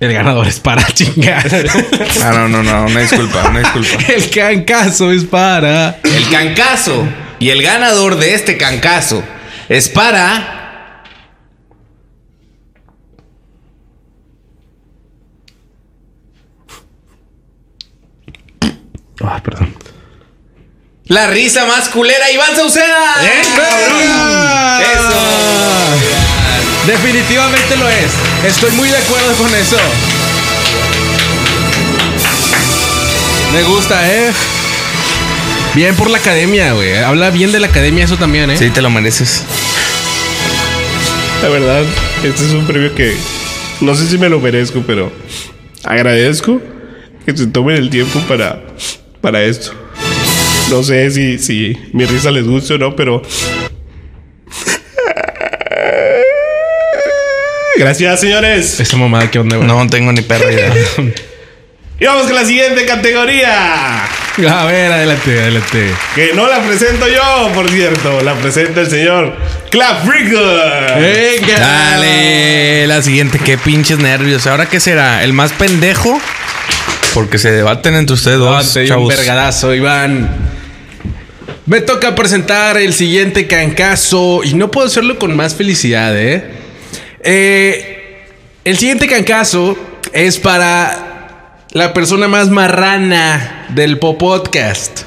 El 0.00 0.12
ganador 0.12 0.46
es 0.46 0.60
para 0.60 0.84
chingar. 0.92 1.46
Ah, 2.22 2.32
no, 2.34 2.48
no, 2.48 2.62
no, 2.62 2.84
una 2.86 3.00
disculpa, 3.00 3.48
una 3.48 3.60
disculpa. 3.60 4.04
El 4.12 4.28
cancazo 4.28 5.10
es 5.12 5.24
para. 5.24 5.98
El 6.02 6.28
cancazo. 6.30 7.06
Y 7.38 7.48
el 7.50 7.62
ganador 7.62 8.16
de 8.18 8.34
este 8.34 8.58
cancazo 8.58 9.22
es 9.68 9.88
para. 9.88 10.63
Ah, 19.22 19.40
perdón. 19.42 19.74
La 21.06 21.26
risa 21.26 21.66
más 21.66 21.88
culera, 21.90 22.30
Iván 22.32 22.56
Sauceda. 22.56 23.14
¡Eh, 23.22 23.42
Eso. 24.94 25.20
Definitivamente 26.86 27.76
lo 27.76 27.88
es. 27.88 28.10
Estoy 28.46 28.70
muy 28.72 28.88
de 28.88 28.96
acuerdo 28.96 29.34
con 29.34 29.54
eso. 29.54 29.76
Me 33.52 33.62
gusta, 33.62 34.10
¿eh? 34.12 34.32
Bien 35.74 35.94
por 35.94 36.10
la 36.10 36.18
academia, 36.18 36.72
güey. 36.72 36.96
Habla 36.98 37.30
bien 37.30 37.52
de 37.52 37.60
la 37.60 37.66
academia 37.66 38.04
eso 38.04 38.16
también, 38.16 38.50
¿eh? 38.50 38.56
Sí, 38.56 38.70
te 38.70 38.80
lo 38.82 38.90
mereces. 38.90 39.42
La 41.42 41.48
verdad, 41.48 41.82
este 42.22 42.46
es 42.46 42.52
un 42.52 42.66
premio 42.66 42.94
que 42.94 43.14
no 43.80 43.94
sé 43.94 44.08
si 44.08 44.16
me 44.16 44.28
lo 44.28 44.40
merezco, 44.40 44.82
pero 44.86 45.12
agradezco 45.82 46.60
que 47.26 47.36
se 47.36 47.46
tomen 47.46 47.76
el 47.76 47.90
tiempo 47.90 48.18
para, 48.20 48.62
para 49.24 49.42
esto. 49.42 49.72
No 50.68 50.82
sé 50.82 51.10
si, 51.10 51.38
si 51.38 51.74
mi 51.94 52.04
risa 52.04 52.30
les 52.30 52.46
guste 52.46 52.74
o 52.74 52.78
no, 52.78 52.94
pero. 52.94 53.22
Gracias, 57.78 58.20
señores. 58.20 58.78
Esa 58.80 58.96
mamada, 58.98 59.30
¿qué 59.30 59.38
onda, 59.38 59.56
güey? 59.56 59.66
No 59.66 59.86
tengo 59.88 60.12
ni 60.12 60.20
perra 60.20 60.52
idea. 60.52 60.72
Y 61.96 62.06
vamos 62.06 62.24
con 62.24 62.34
la 62.34 62.44
siguiente 62.44 62.84
categoría. 62.86 64.02
A 64.04 64.64
ver, 64.64 64.92
adelante, 64.92 65.40
adelante. 65.40 65.94
Que 66.16 66.32
no 66.34 66.48
la 66.48 66.60
presento 66.60 67.06
yo, 67.06 67.52
por 67.54 67.70
cierto. 67.70 68.20
La 68.20 68.34
presenta 68.34 68.80
el 68.80 68.90
señor 68.90 69.32
Clap. 69.70 70.04
Venga. 70.04 71.56
Dale, 71.56 72.88
la 72.88 73.00
siguiente, 73.00 73.38
qué 73.38 73.56
pinches 73.58 73.98
nervios. 73.98 74.48
¿Ahora 74.48 74.66
qué 74.68 74.80
será? 74.80 75.22
¿El 75.22 75.34
más 75.34 75.52
pendejo? 75.52 76.20
Porque 77.14 77.38
se 77.38 77.52
debaten 77.52 77.94
entre 77.94 78.14
ustedes 78.14 78.38
dos, 78.38 78.74
di 78.74 78.90
un 78.90 79.06
vergadazo, 79.06 79.72
Iván. 79.72 80.28
Me 81.64 81.80
toca 81.80 82.16
presentar 82.16 82.76
el 82.76 82.92
siguiente 82.92 83.46
cancazo 83.46 84.42
y 84.42 84.54
no 84.54 84.72
puedo 84.72 84.88
hacerlo 84.88 85.16
con 85.16 85.34
más 85.36 85.54
felicidad, 85.54 86.18
¿eh? 86.18 86.50
Eh, 87.22 88.26
el 88.64 88.76
siguiente 88.76 89.06
cancazo 89.06 89.78
es 90.12 90.38
para 90.38 91.60
la 91.70 91.94
persona 91.94 92.26
más 92.26 92.50
marrana 92.50 93.66
del 93.68 93.98
Pop 94.00 94.18
Podcast. 94.18 95.02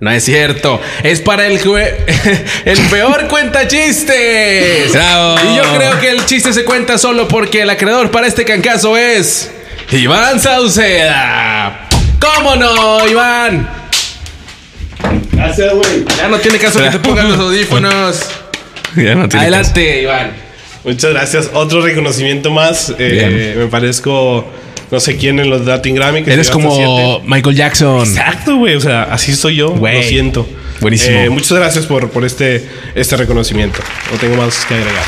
No 0.00 0.10
es 0.10 0.24
cierto. 0.24 0.80
Es 1.02 1.20
para 1.20 1.46
el, 1.46 1.60
peor 2.90 3.28
cuenta 3.28 3.68
chistes. 3.68 4.90
Bravo. 4.92 5.36
Y 5.38 5.56
yo 5.56 5.62
creo 5.76 6.00
que 6.00 6.10
el 6.10 6.24
chiste 6.24 6.52
se 6.54 6.64
cuenta 6.64 6.96
solo 6.96 7.28
porque 7.28 7.60
el 7.60 7.70
acreedor 7.70 8.10
para 8.10 8.26
este 8.26 8.46
cancazo 8.46 8.96
es 8.96 9.50
Iván 9.92 10.40
Sauceda. 10.40 11.86
¿Cómo 12.18 12.56
no, 12.56 13.06
Iván? 13.06 13.68
Gracias, 15.32 15.74
güey. 15.74 16.04
Ya 16.16 16.28
no 16.28 16.38
tiene 16.38 16.58
caso 16.58 16.78
que 16.78 16.90
te 16.90 16.98
pongan 16.98 17.30
los 17.30 17.38
audífonos. 17.38 18.22
Ya 18.94 19.14
no 19.14 19.26
tiene 19.26 19.46
Adelante, 19.46 20.02
Iván. 20.02 20.32
Muchas 20.84 21.12
gracias. 21.12 21.50
Otro 21.54 21.80
reconocimiento 21.80 22.50
más. 22.50 22.92
Eh, 22.98 23.54
me 23.56 23.66
parezco 23.68 24.46
no 24.90 25.00
sé 25.00 25.16
quién 25.16 25.40
en 25.40 25.48
los 25.48 25.64
Latin 25.64 25.94
Grammy. 25.94 26.22
que 26.22 26.30
Eres 26.34 26.50
como. 26.50 27.20
Michael 27.24 27.56
Jackson. 27.56 28.00
Exacto, 28.00 28.56
güey. 28.56 28.74
O 28.74 28.80
sea, 28.80 29.04
así 29.04 29.34
soy 29.34 29.56
yo. 29.56 29.74
Lo 29.74 30.02
siento. 30.02 30.46
Buenísimo. 30.80 31.16
Eh, 31.18 31.30
muchas 31.30 31.52
gracias 31.52 31.86
por, 31.86 32.10
por 32.10 32.26
este, 32.26 32.68
este 32.94 33.16
reconocimiento. 33.16 33.80
No 34.12 34.18
tengo 34.18 34.36
más 34.36 34.62
que 34.66 34.74
agregar. 34.74 35.04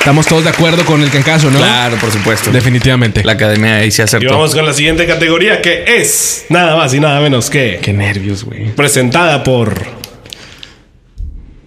Estamos 0.00 0.26
todos 0.26 0.44
de 0.44 0.50
acuerdo 0.50 0.84
con 0.86 1.02
el 1.02 1.10
cancazo, 1.10 1.50
¿no? 1.50 1.58
Claro, 1.58 1.96
por 1.98 2.10
supuesto. 2.10 2.50
Definitivamente. 2.50 3.22
La 3.22 3.32
academia 3.32 3.76
ahí 3.76 3.90
se 3.90 4.00
Y 4.02 4.04
acertó. 4.06 4.32
vamos 4.32 4.54
con 4.54 4.64
la 4.64 4.72
siguiente 4.72 5.06
categoría 5.06 5.60
que 5.60 5.84
es 6.00 6.46
nada 6.48 6.74
más 6.74 6.94
y 6.94 7.00
nada 7.00 7.20
menos 7.20 7.50
que 7.50 7.80
Qué 7.82 7.92
nervios, 7.92 8.44
güey. 8.44 8.74
presentada 8.74 9.44
por 9.44 9.74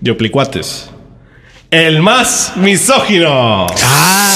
Yoplicuates. 0.02 0.90
El 1.70 2.02
más 2.02 2.54
misógino. 2.56 3.68
Ah, 3.68 4.30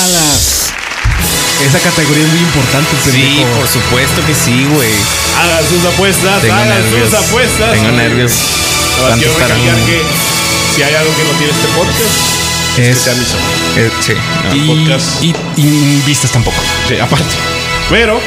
Esa 1.65 1.79
categoría 1.79 2.23
es 2.23 2.29
muy 2.29 2.39
importante, 2.39 2.89
Sí, 3.03 3.09
pendejo. 3.11 3.49
por 3.57 3.67
supuesto 3.67 4.21
que 4.27 4.33
sí, 4.35 4.67
güey. 4.75 4.91
Hagan 5.41 5.65
sus 5.67 5.83
apuestas, 5.91 6.41
Tengo 6.41 6.53
hagan 6.53 6.69
nervios. 6.69 7.09
sus 7.09 7.13
apuestas. 7.19 7.71
Tengo 7.73 7.91
nervios. 7.93 8.31
Nada 8.31 8.45
más 8.45 8.99
¿Cuánto 8.99 9.17
quiero 9.25 9.33
recalcar 9.39 9.75
que 9.87 10.01
si 10.75 10.83
hay 10.83 10.93
algo 10.93 11.11
que 11.17 11.23
no 11.23 11.29
tiene 11.39 11.51
este 11.53 11.67
podcast, 11.75 12.46
es, 12.77 12.99
que. 12.99 13.81
Eh, 13.81 13.91
sí. 14.01 14.13
no, 14.49 14.55
Y, 14.55 14.67
podcast. 14.67 15.23
y, 15.23 15.33
y 15.57 16.03
vistas 16.05 16.31
tampoco. 16.31 16.57
Sí, 16.87 16.97
aparte. 16.99 17.25
Pero 17.89 18.19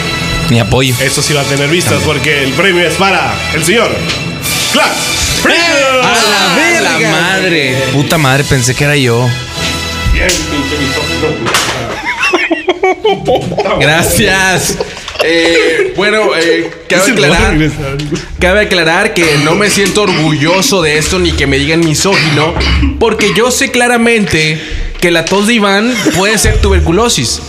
Ni 0.48 0.58
apoyo. 0.60 0.94
Eso 1.00 1.22
sí 1.22 1.32
va 1.34 1.42
a 1.42 1.44
tener 1.44 1.68
vistas 1.68 2.02
porque 2.04 2.44
el 2.44 2.52
premio 2.52 2.86
es 2.86 2.94
para 2.94 3.32
el 3.54 3.64
señor 3.64 3.94
Clark. 4.72 4.92
Freezer. 5.42 6.00
¡A 6.02 6.02
la 6.02 6.12
¡Ah, 6.12 6.56
verga! 6.56 7.10
madre! 7.10 7.76
Puta 7.92 8.18
madre, 8.18 8.44
pensé 8.44 8.74
que 8.74 8.84
era 8.84 8.96
yo. 8.96 9.28
Bien, 10.12 10.28
pinche. 10.50 10.76
Gracias. 13.80 14.76
Eh, 15.22 15.92
bueno, 15.96 16.30
eh, 16.36 16.70
cabe 16.88 17.12
aclarar, 17.12 17.56
cabe 18.38 18.60
aclarar 18.60 19.14
que 19.14 19.24
no 19.44 19.54
me 19.54 19.68
siento 19.68 20.02
orgulloso 20.02 20.82
de 20.82 20.98
esto 20.98 21.18
ni 21.18 21.32
que 21.32 21.46
me 21.46 21.58
digan 21.58 21.80
misógino, 21.80 22.54
porque 22.98 23.32
yo 23.36 23.50
sé 23.50 23.70
claramente 23.70 24.58
que 25.00 25.10
la 25.10 25.24
tos 25.24 25.46
de 25.46 25.54
Iván 25.54 25.94
puede 26.16 26.38
ser 26.38 26.58
tuberculosis. 26.58 27.40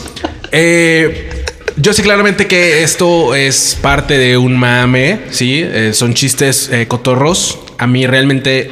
Eh, 0.51 1.43
yo 1.77 1.93
sé 1.93 2.03
claramente 2.03 2.47
que 2.47 2.83
esto 2.83 3.33
es 3.35 3.77
parte 3.81 4.17
de 4.17 4.37
un 4.37 4.57
mame, 4.57 5.19
¿sí? 5.31 5.61
Eh, 5.63 5.91
son 5.93 6.13
chistes 6.13 6.69
eh, 6.71 6.87
cotorros. 6.87 7.59
A 7.77 7.87
mí 7.87 8.05
realmente 8.05 8.69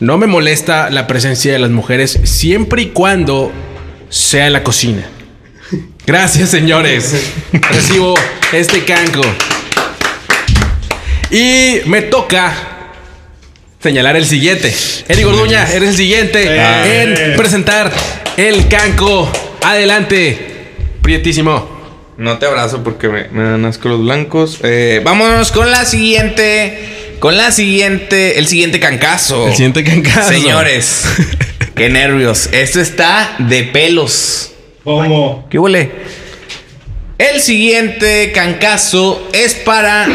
no 0.00 0.18
me 0.18 0.26
molesta 0.26 0.90
la 0.90 1.06
presencia 1.06 1.52
de 1.52 1.58
las 1.58 1.70
mujeres 1.70 2.18
siempre 2.24 2.82
y 2.82 2.86
cuando 2.86 3.52
sea 4.08 4.46
en 4.46 4.52
la 4.52 4.62
cocina. 4.62 5.02
Gracias, 6.08 6.48
señores. 6.48 7.32
Recibo 7.52 8.14
este 8.54 8.82
canco. 8.82 9.20
Y 11.30 11.80
me 11.84 12.00
toca 12.00 12.50
señalar 13.78 14.16
el 14.16 14.24
siguiente. 14.24 14.74
Eric 15.06 15.26
Gorduña, 15.26 15.70
eres 15.70 15.90
el 15.90 15.96
siguiente 15.96 16.44
Eh. 16.46 17.02
en 17.30 17.36
presentar 17.36 17.92
el 18.38 18.68
canco. 18.68 19.30
Adelante, 19.62 20.72
prietísimo. 21.02 21.76
No 22.16 22.38
te 22.38 22.46
abrazo 22.46 22.82
porque 22.82 23.08
me, 23.10 23.28
me 23.28 23.42
dan 23.42 23.66
asco 23.66 23.90
los 23.90 24.00
blancos. 24.00 24.60
Eh, 24.62 25.02
vámonos 25.04 25.52
con 25.52 25.70
la 25.70 25.84
siguiente. 25.84 27.16
Con 27.18 27.36
la 27.36 27.52
siguiente. 27.52 28.38
El 28.38 28.46
siguiente 28.46 28.80
cancazo. 28.80 29.46
El 29.48 29.52
siguiente 29.52 29.84
cancazo. 29.84 30.30
Señores. 30.30 31.02
qué 31.76 31.90
nervios. 31.90 32.48
Esto 32.52 32.80
está 32.80 33.36
de 33.40 33.64
pelos. 33.64 34.52
¿Cómo? 34.88 35.46
¿Qué 35.50 35.58
huele? 35.58 35.90
El 37.18 37.42
siguiente 37.42 38.32
cancazo 38.32 39.28
es 39.34 39.52
para 39.52 40.06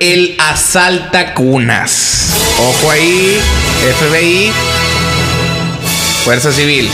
el 0.00 0.36
asalta 0.38 1.32
cunas. 1.32 2.34
Ojo 2.58 2.90
ahí, 2.90 3.38
FBI, 3.98 4.50
Fuerza 6.24 6.52
Civil 6.52 6.90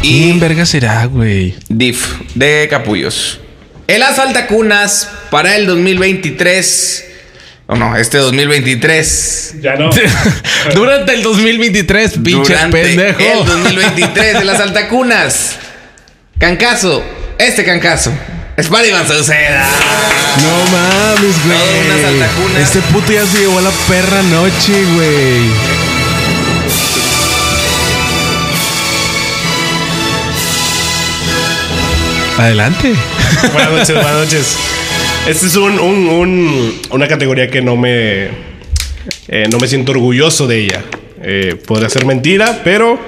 ¿Quién 0.00 0.36
y 0.36 0.40
verga 0.40 0.66
será, 0.66 1.04
güey? 1.04 1.54
DIF 1.68 2.04
de 2.34 2.66
Capullos. 2.68 3.38
El 3.86 4.02
asalta 4.02 4.48
cunas 4.48 5.08
para 5.30 5.54
el 5.54 5.66
2023. 5.66 7.04
O 7.68 7.76
no, 7.76 7.96
este 7.96 8.18
2023. 8.18 9.58
Ya 9.62 9.76
no. 9.76 9.88
Durante 10.74 11.14
el 11.14 11.22
2023, 11.22 12.18
pinche 12.24 12.54
Durante 12.54 12.82
pendejo. 12.82 13.20
el 13.20 13.46
2023 13.46 14.34
el 14.34 14.50
asalta 14.50 14.88
cunas. 14.88 15.58
Cancazo, 16.38 17.02
este 17.38 17.64
cancazo. 17.64 18.12
Es 18.56 18.68
para 18.68 18.86
Iván 18.86 19.06
Sauceda. 19.06 19.66
No 20.42 20.70
mames, 20.70 21.46
güey. 21.46 22.62
Este 22.62 22.80
puto 22.92 23.12
ya 23.12 23.26
se 23.26 23.38
llevó 23.38 23.58
a 23.58 23.62
la 23.62 23.70
perra 23.88 24.22
noche, 24.22 24.84
güey. 24.94 25.50
Adelante. 32.38 32.92
Buenas 33.52 33.70
noches, 33.72 33.94
buenas 33.94 34.12
noches. 34.14 34.56
Esta 35.28 35.46
es 35.46 35.56
un, 35.56 35.78
un- 35.78 36.08
un- 36.08 36.80
una 36.90 37.08
categoría 37.08 37.48
que 37.48 37.62
no 37.62 37.76
me, 37.76 38.24
eh, 39.28 39.46
no 39.50 39.58
me 39.58 39.68
siento 39.68 39.92
orgulloso 39.92 40.46
de 40.46 40.58
ella. 40.64 40.82
Eh, 41.22 41.56
podría 41.66 41.88
ser 41.88 42.04
mentira, 42.04 42.60
pero 42.64 42.98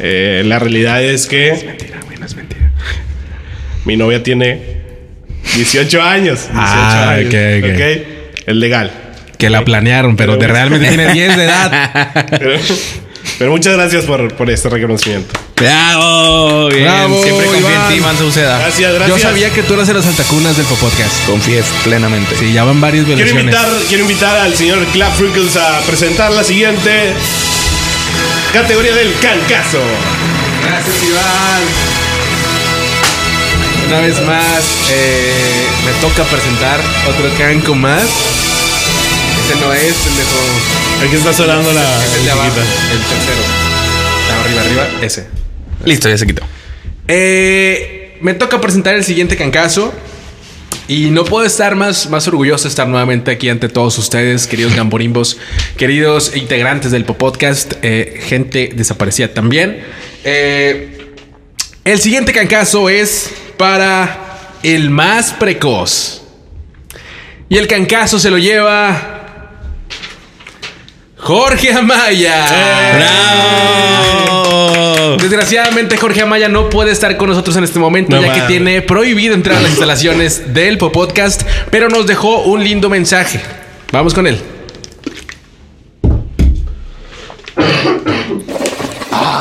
eh, 0.00 0.42
la 0.44 0.58
realidad 0.58 1.02
es 1.02 1.26
que. 1.26 1.50
Es 1.50 1.64
mentira, 1.64 2.00
güey, 2.04 2.18
no 2.18 2.26
es 2.26 2.34
mentira. 2.34 2.55
Mi 3.86 3.96
novia 3.96 4.22
tiene 4.22 4.60
18 5.54 6.02
años. 6.02 6.40
18 6.40 6.50
Ah, 6.54 7.10
años. 7.12 7.28
ok, 7.28 7.34
ok. 7.64 7.70
ok. 7.74 7.80
Es 8.48 8.54
legal. 8.56 8.90
Que 9.38 9.48
la 9.50 9.64
planearon, 9.64 10.16
pero 10.16 10.36
de 10.36 10.46
realmente 10.46 10.88
tiene 10.88 11.12
10 11.12 11.36
de 11.36 11.44
edad. 11.44 12.26
Pero, 12.38 12.58
pero 13.38 13.50
muchas 13.50 13.74
gracias 13.74 14.04
por, 14.04 14.32
por 14.34 14.48
este 14.48 14.68
reconocimiento. 14.70 15.38
Bravo, 15.56 16.68
bien. 16.68 16.84
Bravo, 16.84 17.22
Siempre 17.22 17.46
confío 17.46 17.68
en 17.68 17.96
Iván. 17.98 18.14
ti, 18.14 18.18
Sauceda. 18.22 18.58
Gracias, 18.60 18.94
gracias. 18.94 19.18
Yo 19.20 19.28
sabía 19.28 19.50
que 19.50 19.62
tú 19.62 19.74
eras 19.74 19.88
de 19.88 19.94
los 19.94 20.06
altacunas 20.06 20.56
del 20.56 20.64
podcast. 20.66 21.26
Confíes 21.26 21.66
plenamente. 21.84 22.34
Sí, 22.38 22.52
ya 22.52 22.64
van 22.64 22.80
varias 22.80 23.04
Quiero 23.04 23.16
violaciones. 23.18 23.54
invitar, 23.54 23.68
quiero 23.88 24.02
invitar 24.04 24.36
al 24.38 24.54
señor 24.54 24.78
Clap 24.92 25.12
Freckles 25.16 25.56
a 25.56 25.80
presentar 25.80 26.30
la 26.30 26.44
siguiente 26.44 27.12
categoría 28.54 28.94
del 28.94 29.12
cancazo. 29.20 29.82
Gracias, 30.64 30.96
Iván. 31.02 31.95
Una 33.86 34.00
vez 34.00 34.20
más, 34.26 34.64
eh, 34.90 35.66
me 35.84 35.92
toca 36.00 36.24
presentar 36.24 36.80
otro 37.08 37.30
canco 37.38 37.74
más. 37.74 38.02
Ese 38.02 39.60
no 39.60 39.72
es, 39.72 39.94
pendejo. 39.94 41.06
Aquí 41.06 41.14
está 41.14 41.32
sonando 41.32 41.72
la 41.72 42.04
Es 42.04 42.14
el 42.14 42.24
de 42.24 42.30
abajo, 42.32 42.58
el 42.58 42.98
tercero. 42.98 43.42
Ah, 44.28 44.40
Arriba, 44.44 44.60
arriba, 44.62 44.88
ese. 45.02 45.28
Listo, 45.84 46.08
ya 46.08 46.18
se 46.18 46.26
quitó. 46.26 46.42
Eh, 47.06 48.18
me 48.22 48.34
toca 48.34 48.60
presentar 48.60 48.96
el 48.96 49.04
siguiente 49.04 49.36
cancazo. 49.36 49.92
Y 50.88 51.10
no 51.10 51.24
puedo 51.24 51.44
estar 51.44 51.74
más, 51.74 52.10
más 52.10 52.28
orgulloso 52.28 52.64
de 52.64 52.68
estar 52.68 52.86
nuevamente 52.86 53.32
aquí 53.32 53.48
ante 53.48 53.68
todos 53.68 53.98
ustedes, 53.98 54.46
queridos 54.46 54.74
gamborimbos, 54.76 55.36
queridos 55.76 56.36
integrantes 56.36 56.92
del 56.92 57.04
podcast, 57.04 57.74
eh, 57.82 58.20
gente 58.24 58.70
desaparecida 58.74 59.34
también. 59.34 59.78
Eh, 60.22 60.95
el 61.86 62.00
siguiente 62.00 62.32
cancazo 62.32 62.88
es 62.88 63.32
para 63.56 64.18
el 64.64 64.90
más 64.90 65.32
precoz. 65.32 66.22
Y 67.48 67.56
el 67.58 67.68
cancazo 67.68 68.18
se 68.18 68.28
lo 68.28 68.38
lleva 68.38 69.52
Jorge 71.16 71.72
Amaya. 71.72 72.96
¡Bravo! 74.16 75.16
Desgraciadamente 75.18 75.96
Jorge 75.96 76.22
Amaya 76.22 76.48
no 76.48 76.70
puede 76.70 76.90
estar 76.90 77.16
con 77.16 77.28
nosotros 77.28 77.56
en 77.56 77.62
este 77.62 77.78
momento 77.78 78.16
No 78.16 78.22
ya 78.22 78.34
que 78.34 78.40
tiene 78.42 78.82
prohibido 78.82 79.34
entrar 79.34 79.58
a 79.58 79.60
las 79.60 79.70
instalaciones 79.70 80.52
del 80.52 80.78
Podcast, 80.78 81.42
pero 81.70 81.88
nos 81.88 82.08
dejó 82.08 82.42
un 82.42 82.64
lindo 82.64 82.90
mensaje. 82.90 83.40
Vamos 83.92 84.12
con 84.12 84.26
él. 84.26 84.40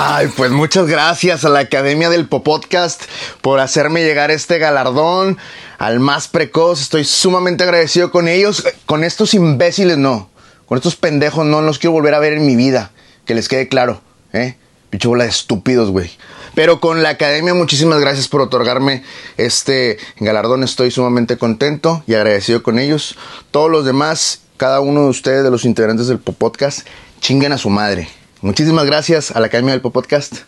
Ay, 0.07 0.27
pues 0.37 0.51
muchas 0.51 0.85
gracias 0.85 1.45
a 1.45 1.49
la 1.49 1.61
Academia 1.61 2.11
del 2.11 2.27
Popodcast 2.27 3.01
por 3.41 3.59
hacerme 3.59 4.03
llegar 4.03 4.29
este 4.29 4.59
galardón 4.59 5.39
al 5.79 5.99
más 5.99 6.27
precoz. 6.27 6.79
Estoy 6.79 7.05
sumamente 7.05 7.63
agradecido 7.63 8.11
con 8.11 8.27
ellos. 8.27 8.63
Con 8.85 9.03
estos 9.03 9.33
imbéciles 9.33 9.97
no. 9.97 10.29
Con 10.67 10.77
estos 10.77 10.95
pendejos 10.95 11.47
no 11.47 11.63
los 11.63 11.79
quiero 11.79 11.93
volver 11.93 12.13
a 12.13 12.19
ver 12.19 12.33
en 12.33 12.45
mi 12.45 12.55
vida. 12.55 12.91
Que 13.25 13.33
les 13.33 13.49
quede 13.49 13.67
claro, 13.67 13.99
¿eh? 14.31 14.57
Pinche 14.91 15.07
bola 15.07 15.23
de 15.23 15.31
estúpidos, 15.31 15.89
güey. 15.89 16.11
Pero 16.53 16.79
con 16.79 17.01
la 17.01 17.09
Academia, 17.09 17.55
muchísimas 17.55 17.99
gracias 17.99 18.27
por 18.27 18.41
otorgarme 18.41 19.03
este 19.37 19.97
galardón. 20.17 20.61
Estoy 20.61 20.91
sumamente 20.91 21.39
contento 21.39 22.03
y 22.05 22.13
agradecido 22.13 22.61
con 22.61 22.77
ellos. 22.77 23.17
Todos 23.49 23.71
los 23.71 23.85
demás, 23.85 24.41
cada 24.57 24.81
uno 24.81 25.05
de 25.05 25.09
ustedes, 25.09 25.43
de 25.43 25.49
los 25.49 25.65
integrantes 25.65 26.05
del 26.05 26.19
Popodcast, 26.19 26.85
chinguen 27.21 27.53
a 27.53 27.57
su 27.57 27.71
madre. 27.71 28.07
Muchísimas 28.45 28.85
gracias 28.85 29.31
a 29.31 29.39
la 29.39 29.47
Academia 29.47 29.71
del 29.71 29.81
Popodcast 29.81 30.41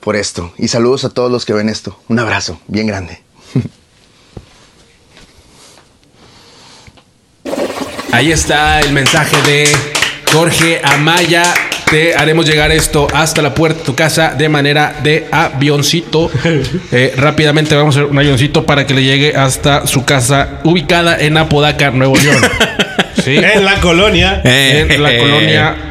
por 0.00 0.16
esto. 0.16 0.52
Y 0.58 0.66
saludos 0.66 1.04
a 1.04 1.10
todos 1.10 1.30
los 1.30 1.46
que 1.46 1.52
ven 1.52 1.68
esto. 1.68 1.96
Un 2.08 2.18
abrazo 2.18 2.60
bien 2.66 2.88
grande. 2.88 3.20
Ahí 8.12 8.32
está 8.32 8.80
el 8.80 8.92
mensaje 8.92 9.36
de 9.48 9.68
Jorge 10.32 10.80
Amaya. 10.82 11.44
Te 11.88 12.16
haremos 12.16 12.46
llegar 12.46 12.72
esto 12.72 13.06
hasta 13.14 13.42
la 13.42 13.54
puerta 13.54 13.78
de 13.78 13.84
tu 13.84 13.94
casa 13.94 14.34
de 14.34 14.48
manera 14.48 14.98
de 15.00 15.28
avioncito. 15.30 16.32
Eh, 16.90 17.14
rápidamente 17.16 17.76
vamos 17.76 17.96
a 17.96 18.00
hacer 18.00 18.10
un 18.10 18.18
avioncito 18.18 18.66
para 18.66 18.88
que 18.88 18.94
le 18.94 19.04
llegue 19.04 19.36
hasta 19.36 19.86
su 19.86 20.04
casa 20.04 20.58
ubicada 20.64 21.16
en 21.20 21.36
Apodaca, 21.36 21.92
Nuevo 21.92 22.16
León. 22.16 22.42
Sí. 23.22 23.36
En 23.36 23.66
la 23.66 23.78
colonia. 23.80 24.40
en 24.42 25.02
la 25.02 25.18
colonia 25.18 25.89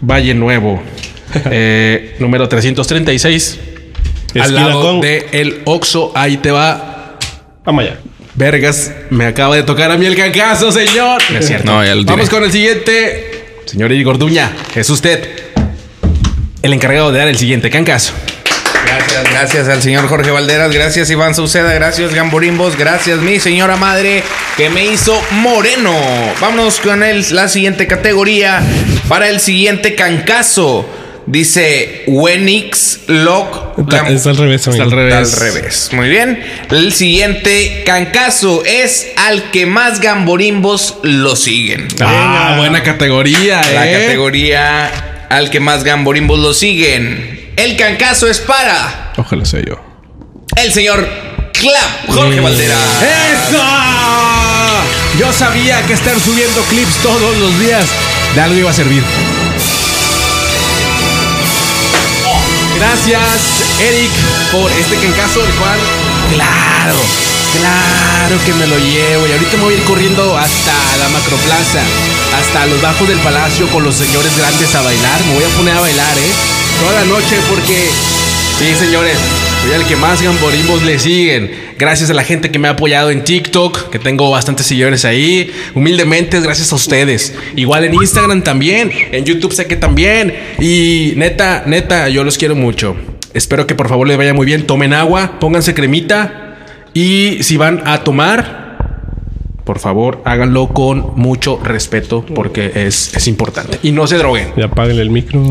Valle 0.00 0.34
Nuevo, 0.34 0.82
eh, 1.50 2.16
número 2.18 2.48
336. 2.48 3.58
al 4.34 4.40
Esquina 4.42 4.66
lado 4.68 4.82
con- 4.82 5.00
de 5.00 5.26
el 5.32 5.60
Oxo, 5.64 6.12
ahí 6.14 6.36
te 6.38 6.50
va. 6.50 7.18
Vamos 7.64 7.84
allá. 7.84 7.98
Vergas, 8.36 8.92
me 9.10 9.26
acaba 9.26 9.54
de 9.54 9.62
tocar 9.62 9.90
a 9.92 9.96
mí 9.96 10.06
el 10.06 10.16
cancazo, 10.16 10.72
señor. 10.72 11.22
No 11.30 11.38
es 11.38 11.46
cierto. 11.46 11.66
No, 11.70 11.84
ya 11.84 11.94
lo 11.94 12.02
tiré. 12.02 12.10
Vamos 12.16 12.28
con 12.30 12.42
el 12.44 12.50
siguiente. 12.52 13.30
Señor 13.66 13.92
Iri 13.92 14.02
Gorduña, 14.02 14.52
es 14.74 14.90
usted 14.90 15.26
el 16.62 16.72
encargado 16.72 17.12
de 17.12 17.18
dar 17.18 17.28
el 17.28 17.36
siguiente 17.38 17.70
cancazo. 17.70 18.12
Gracias, 18.98 19.24
gracias 19.30 19.68
al 19.68 19.82
señor 19.82 20.06
Jorge 20.08 20.30
Valderas, 20.30 20.72
gracias 20.72 21.10
Iván 21.10 21.34
Sauceda, 21.34 21.72
gracias 21.74 22.14
Gamborimbos, 22.14 22.76
gracias 22.76 23.18
mi 23.18 23.40
señora 23.40 23.76
madre 23.76 24.22
que 24.56 24.70
me 24.70 24.84
hizo 24.86 25.20
moreno. 25.32 25.92
Vámonos 26.40 26.78
con 26.78 27.02
el, 27.02 27.24
la 27.34 27.48
siguiente 27.48 27.86
categoría 27.88 28.62
para 29.08 29.28
el 29.28 29.40
siguiente 29.40 29.94
cancazo. 29.96 30.88
Dice 31.26 32.04
Wenix 32.06 33.00
Lock. 33.08 33.78
Está, 33.78 34.08
está 34.10 34.30
al 34.30 34.36
revés, 34.36 34.60
Está 34.66 34.70
amigo. 34.70 34.84
al 34.84 34.90
revés. 34.92 35.14
Al 35.14 35.40
revés. 35.40 35.88
Muy 35.92 36.08
bien. 36.10 36.44
El 36.70 36.92
siguiente 36.92 37.82
cancazo 37.86 38.62
es 38.66 39.08
al 39.16 39.50
que 39.50 39.64
más 39.64 40.00
gamborimbos 40.00 40.98
lo 41.02 41.34
siguen. 41.34 41.88
Ah, 42.00 42.56
buena 42.58 42.82
categoría, 42.82 43.60
eh. 43.62 43.74
La 43.74 43.90
categoría 44.00 45.26
al 45.30 45.48
que 45.50 45.60
más 45.60 45.82
gamborimbos 45.82 46.38
lo 46.38 46.52
siguen. 46.52 47.33
El 47.56 47.76
cancazo 47.76 48.28
es 48.28 48.40
para 48.40 49.12
Ojalá 49.16 49.44
sea 49.44 49.60
yo. 49.64 49.80
el 50.56 50.72
señor 50.72 51.08
Clap 51.52 52.08
Jorge 52.14 52.40
Valderas. 52.40 52.78
¡Eso! 53.02 53.62
Yo 55.18 55.32
sabía 55.32 55.80
que 55.86 55.92
estar 55.92 56.18
subiendo 56.20 56.60
clips 56.62 56.96
todos 57.02 57.36
los 57.38 57.58
días 57.60 57.86
de 58.34 58.40
algo 58.40 58.58
iba 58.58 58.70
a 58.70 58.74
servir. 58.74 59.02
Gracias, 62.76 63.22
Eric, 63.80 64.10
por 64.50 64.70
este 64.72 64.96
cancazo, 64.96 65.44
el 65.44 65.52
cual, 65.54 65.78
claro, 66.34 66.96
claro 67.56 68.44
que 68.44 68.52
me 68.54 68.66
lo 68.66 68.76
llevo. 68.78 69.26
Y 69.28 69.32
ahorita 69.32 69.56
me 69.58 69.62
voy 69.62 69.74
a 69.74 69.76
ir 69.78 69.84
corriendo 69.84 70.36
hasta 70.36 70.72
la 70.98 71.08
macroplaza, 71.08 71.80
hasta 72.36 72.66
los 72.66 72.82
bajos 72.82 73.06
del 73.08 73.18
palacio 73.20 73.68
con 73.68 73.84
los 73.84 73.94
señores 73.94 74.36
grandes 74.36 74.74
a 74.74 74.82
bailar. 74.82 75.24
Me 75.24 75.34
voy 75.34 75.44
a 75.44 75.48
poner 75.56 75.76
a 75.76 75.80
bailar, 75.80 76.18
¿eh? 76.18 76.32
Toda 76.80 77.00
la 77.00 77.04
noche 77.06 77.36
porque 77.48 77.88
Sí, 78.58 78.72
señores, 78.76 79.18
soy 79.62 79.72
el 79.72 79.84
que 79.84 79.96
más 79.96 80.22
gamborimbos 80.22 80.84
le 80.84 81.00
siguen. 81.00 81.50
Gracias 81.76 82.08
a 82.08 82.14
la 82.14 82.22
gente 82.22 82.52
que 82.52 82.60
me 82.60 82.68
ha 82.68 82.72
apoyado 82.72 83.10
en 83.10 83.24
TikTok, 83.24 83.90
que 83.90 83.98
tengo 83.98 84.30
bastantes 84.30 84.66
seguidores 84.66 85.04
ahí. 85.04 85.50
Humildemente, 85.74 86.40
gracias 86.40 86.70
a 86.70 86.76
ustedes. 86.76 87.34
Igual 87.56 87.84
en 87.84 87.94
Instagram 87.94 88.42
también, 88.42 88.92
en 89.10 89.24
YouTube 89.24 89.52
sé 89.52 89.66
que 89.66 89.74
también. 89.76 90.34
Y 90.60 91.14
neta, 91.16 91.64
neta, 91.66 92.08
yo 92.08 92.22
los 92.22 92.38
quiero 92.38 92.54
mucho. 92.54 92.94
Espero 93.34 93.66
que 93.66 93.74
por 93.74 93.88
favor 93.88 94.06
les 94.06 94.16
vaya 94.16 94.32
muy 94.32 94.46
bien. 94.46 94.68
Tomen 94.68 94.94
agua, 94.94 95.40
pónganse 95.40 95.74
cremita. 95.74 96.56
Y 96.94 97.42
si 97.42 97.56
van 97.56 97.82
a 97.86 98.04
tomar, 98.04 99.02
por 99.64 99.80
favor, 99.80 100.22
háganlo 100.24 100.68
con 100.68 101.14
mucho 101.16 101.58
respeto 101.62 102.24
porque 102.24 102.70
es, 102.86 103.16
es 103.16 103.26
importante. 103.26 103.80
Y 103.82 103.90
no 103.90 104.06
se 104.06 104.16
droguen. 104.16 104.52
Ya 104.56 104.66
apáguenle 104.66 105.02
el 105.02 105.10
micro. 105.10 105.42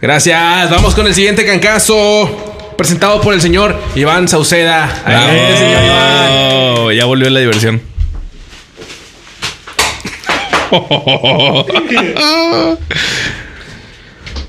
Gracias. 0.00 0.70
Vamos 0.70 0.94
con 0.94 1.06
el 1.06 1.14
siguiente 1.14 1.44
cancazo. 1.46 2.74
Presentado 2.76 3.20
por 3.20 3.34
el 3.34 3.40
señor 3.40 3.80
Iván 3.94 4.26
Sauceda. 4.28 5.02
Adelante, 5.04 5.56
señor 5.56 5.84
Iván. 5.84 6.28
Oh, 6.30 6.90
ya 6.90 7.04
volvió 7.04 7.30
la 7.30 7.40
diversión. 7.40 7.82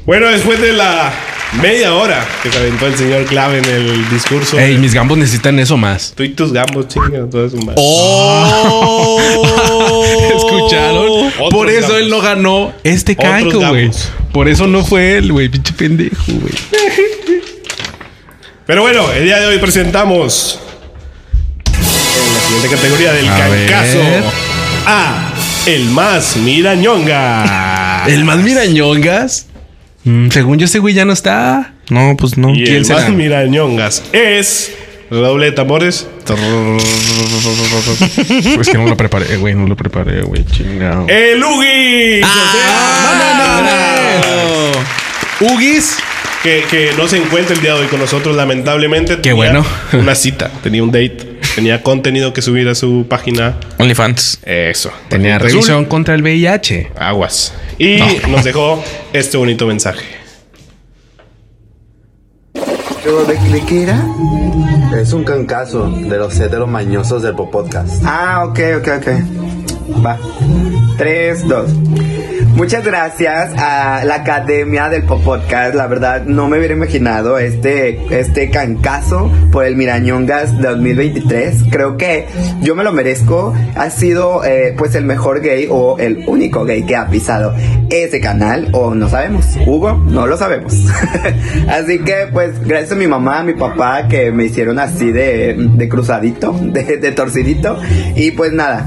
Bueno, 0.05 0.27
después 0.27 0.59
de 0.59 0.73
la 0.73 1.13
media 1.61 1.93
hora 1.93 2.25
que 2.41 2.51
se 2.51 2.57
aventó 2.57 2.87
el 2.87 2.97
señor 2.97 3.25
Clave 3.25 3.59
en 3.59 3.65
el 3.65 4.09
discurso. 4.09 4.57
Ey, 4.59 4.77
mis 4.77 4.93
gambos 4.93 5.17
necesitan 5.17 5.59
eso 5.59 5.77
más. 5.77 6.13
Tú 6.15 6.23
y 6.23 6.29
tus 6.29 6.51
gambos, 6.51 6.87
chinga, 6.87 7.29
todo 7.29 7.45
eso 7.45 7.57
más. 7.57 7.75
Oh. 7.77 9.19
¿Escucharon? 10.35 11.27
Otros 11.39 11.49
Por 11.51 11.69
eso 11.69 11.81
gambos. 11.81 11.99
él 12.01 12.09
no 12.09 12.21
ganó 12.21 12.73
este 12.83 13.15
canco, 13.15 13.59
güey. 13.69 13.91
Por 14.31 14.47
eso 14.47 14.67
no 14.67 14.83
fue 14.83 15.17
él, 15.17 15.31
güey. 15.31 15.49
Pinche 15.49 15.73
pendejo, 15.73 16.15
güey. 16.27 16.53
Pero 18.65 18.81
bueno, 18.81 19.11
el 19.11 19.25
día 19.25 19.39
de 19.39 19.47
hoy 19.47 19.57
presentamos 19.59 20.59
en 21.67 22.33
la 22.33 22.39
siguiente 22.41 22.69
categoría 22.75 23.11
del 23.13 23.27
A 23.27 23.37
cancazo 23.37 23.97
ver. 23.99 24.23
a 24.85 25.33
el 25.65 25.85
más 25.89 26.37
mirañonga. 26.37 28.05
¿El 28.07 28.23
más 28.23 28.37
mirañongas? 28.37 29.47
Mm, 30.03 30.29
según 30.29 30.59
yo, 30.59 30.65
ese 30.65 30.79
güey 30.79 30.93
ya 30.93 31.05
no 31.05 31.13
está. 31.13 31.73
No, 31.89 32.15
pues 32.17 32.37
no. 32.37 32.49
y 32.53 32.63
¿quién 32.63 32.77
el 32.77 32.85
será? 32.85 33.01
más 33.01 33.11
mirañongas 33.11 34.03
es 34.11 34.73
redoble 35.09 35.45
de 35.47 35.51
tambores. 35.51 36.07
Pues 38.55 38.69
que 38.71 38.77
no 38.77 38.87
lo 38.87 38.97
preparé, 38.97 39.37
güey. 39.37 39.53
No 39.53 39.67
lo 39.67 39.75
preparé, 39.75 40.21
güey. 40.21 40.43
Chingado. 40.45 41.05
El 41.07 41.43
Ugi. 41.43 42.21
Ugis. 45.39 45.97
Que, 46.41 46.65
que 46.69 46.91
no 46.97 47.07
se 47.07 47.15
encuentra 47.17 47.55
el 47.55 47.61
día 47.61 47.73
de 47.73 47.81
hoy 47.81 47.87
con 47.87 48.01
nosotros, 48.01 48.35
lamentablemente. 48.35 49.15
Qué 49.15 49.21
tenía 49.21 49.35
bueno. 49.35 49.65
Una 49.93 50.13
cita, 50.13 50.51
tenía 50.61 50.83
un 50.83 50.91
date, 50.91 51.37
tenía 51.55 51.81
contenido 51.81 52.33
que 52.33 52.41
subir 52.41 52.67
a 52.67 52.75
su 52.75 53.05
página. 53.07 53.55
OnlyFans. 53.77 54.39
Eso. 54.43 54.91
Tenía 55.07 55.37
azul. 55.37 55.47
revisión 55.47 55.85
contra 55.85 56.15
el 56.15 56.21
VIH. 56.21 56.91
Aguas. 56.97 57.53
Y 57.83 57.99
nos 58.29 58.45
dejó 58.45 58.81
este 59.11 59.35
bonito 59.35 59.67
mensaje. 59.67 60.05
¿De, 62.53 63.51
de 63.51 63.65
qué 63.65 63.83
era? 63.83 64.05
Es 64.95 65.11
un 65.11 65.25
cancazo 65.25 65.89
de 65.89 66.17
los 66.17 66.33
céteros 66.33 66.69
mañosos 66.69 67.23
del 67.23 67.35
Popodcast. 67.35 68.01
Ah, 68.05 68.45
ok, 68.47 68.59
ok, 68.77 68.87
ok. 68.99 70.05
Va. 70.05 70.17
3, 70.97 71.45
2. 71.45 71.69
Muchas 72.55 72.85
gracias 72.85 73.51
a 73.57 74.05
la 74.05 74.15
Academia 74.15 74.87
del 74.87 75.03
Pop 75.03 75.23
Podcast. 75.23 75.73
La 75.73 75.87
verdad, 75.87 76.25
no 76.25 76.47
me 76.47 76.59
hubiera 76.59 76.75
imaginado 76.75 77.39
este, 77.39 77.99
este 78.15 78.51
cancazo 78.51 79.31
por 79.51 79.65
el 79.65 79.75
Mirañongas 79.75 80.61
2023. 80.61 81.63
Creo 81.71 81.97
que 81.97 82.27
yo 82.61 82.75
me 82.75 82.83
lo 82.83 82.93
merezco. 82.93 83.55
Ha 83.75 83.89
sido, 83.89 84.45
eh, 84.45 84.75
pues, 84.77 84.93
el 84.93 85.03
mejor 85.03 85.41
gay 85.41 85.67
o 85.69 85.97
el 85.97 86.25
único 86.27 86.63
gay 86.63 86.83
que 86.83 86.95
ha 86.95 87.07
pisado 87.07 87.55
ese 87.89 88.21
canal. 88.21 88.69
O 88.73 88.93
no 88.93 89.09
sabemos. 89.09 89.45
Hugo, 89.65 89.93
no 89.93 90.27
lo 90.27 90.37
sabemos. 90.37 90.75
así 91.67 91.99
que, 91.99 92.27
pues, 92.31 92.63
gracias 92.65 92.91
a 92.91 92.95
mi 92.95 93.07
mamá, 93.07 93.39
a 93.39 93.43
mi 93.43 93.53
papá, 93.55 94.07
que 94.07 94.31
me 94.31 94.45
hicieron 94.45 94.77
así 94.77 95.11
de, 95.11 95.55
de 95.57 95.89
cruzadito, 95.89 96.55
de, 96.61 96.97
de 96.97 97.11
torcidito. 97.13 97.79
Y 98.15 98.29
pues 98.31 98.53
nada, 98.53 98.85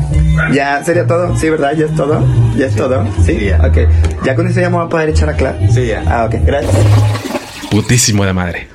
ya 0.53 0.85
sería 0.85 1.07
todo. 1.07 1.37
Sí, 1.37 1.51
¿verdad? 1.51 1.73
Ya 1.77 1.87
es 1.87 1.95
todo. 1.97 2.25
Ya 2.57 2.67
es 2.67 2.77
todo. 2.77 3.05
Sí, 3.25 3.51
ya. 3.61 3.67
Ok. 3.69 3.79
Ya 4.25 4.35
con 4.35 4.47
eso 4.47 4.61
ya 4.61 4.71
me 4.71 4.77
voy 4.77 4.87
a 4.87 4.89
poder 4.89 5.09
echar 5.11 5.29
a 5.29 5.35
claro. 5.35 5.59
Sí, 5.73 5.87
ya. 5.87 6.03
Ah, 6.07 6.25
ok. 6.25 6.35
Gracias. 6.45 6.75
Putísimo 7.71 8.25
de 8.25 8.33
madre. 8.33 8.69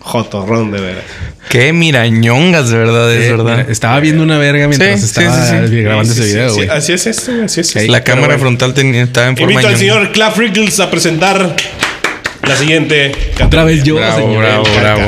Jotorrón 0.00 0.70
de 0.72 0.80
veras. 0.80 1.04
Qué 1.48 1.72
mirañongas, 1.72 2.70
de 2.70 2.78
verdad, 2.78 3.12
es 3.14 3.30
verdad. 3.30 3.58
mira, 3.58 3.70
estaba 3.70 4.00
viendo 4.00 4.22
una 4.22 4.38
verga 4.38 4.66
mientras 4.66 5.00
Sí, 5.00 5.06
estaba 5.06 5.46
sí, 5.46 5.68
sí. 5.68 5.82
grabando 5.82 6.12
Sí, 6.12 6.20
ese 6.20 6.32
video, 6.34 6.48
sí, 6.50 6.56
güey. 6.56 6.68
así 6.70 6.92
es 6.92 7.06
esto, 7.06 7.32
así 7.44 7.60
es. 7.60 7.76
esto. 7.76 7.92
la 7.92 7.98
Pero 8.02 8.04
cámara 8.04 8.26
bueno. 8.34 8.40
frontal 8.40 8.74
tenía- 8.74 9.02
estaba 9.02 9.28
en 9.28 9.36
forma 9.36 9.52
Invito 9.52 9.68
al 9.68 9.76
señor 9.76 10.12
Claff 10.12 10.38
Rickles 10.38 10.80
a 10.80 10.90
presentar 10.90 11.54
la 12.48 12.56
siguiente. 12.56 13.12
Otra 13.44 13.64
vez 13.64 13.84
yo, 13.84 13.96
Bravo, 13.96 14.18
señor. 14.18 14.38
bravo, 14.42 14.64
bravo. 14.80 15.06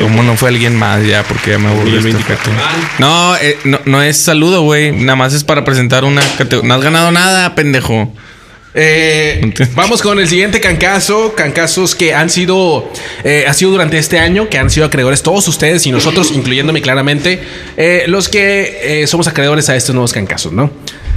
¿Cómo 0.00 0.22
no 0.22 0.36
fue 0.36 0.50
alguien 0.50 0.76
más 0.76 1.04
ya? 1.04 1.22
Porque 1.22 1.52
ya 1.52 1.58
me 1.58 1.68
aburrí. 1.68 1.90
El 1.90 1.96
este 1.98 2.12
24. 2.12 2.52
efecto. 2.52 2.96
No, 2.98 3.36
eh, 3.36 3.58
no, 3.64 3.80
no 3.84 4.02
es 4.02 4.16
saludo, 4.16 4.62
güey. 4.62 4.92
Nada 4.92 5.16
más 5.16 5.34
es 5.34 5.44
para 5.44 5.64
presentar 5.64 6.04
una 6.04 6.22
categoría. 6.38 6.68
No 6.68 6.74
has 6.74 6.82
ganado 6.82 7.10
nada, 7.10 7.54
pendejo. 7.54 8.12
Eh, 8.74 9.52
vamos 9.74 10.00
con 10.00 10.18
el 10.18 10.28
siguiente 10.28 10.60
cancazo. 10.60 11.34
Cancazos 11.34 11.94
que 11.94 12.14
han 12.14 12.30
sido, 12.30 12.90
eh, 13.24 13.44
ha 13.46 13.52
sido 13.52 13.72
durante 13.72 13.98
este 13.98 14.18
año, 14.18 14.48
que 14.48 14.58
han 14.58 14.70
sido 14.70 14.86
acreedores 14.86 15.22
todos 15.22 15.46
ustedes 15.48 15.86
y 15.86 15.92
nosotros, 15.92 16.30
incluyéndome 16.34 16.80
claramente, 16.80 17.40
eh, 17.76 18.04
los 18.06 18.28
que 18.28 19.02
eh, 19.02 19.06
somos 19.06 19.28
acreedores 19.28 19.68
a 19.68 19.76
estos 19.76 19.94
nuevos 19.94 20.12
cancazos, 20.12 20.52
¿no? 20.52 20.70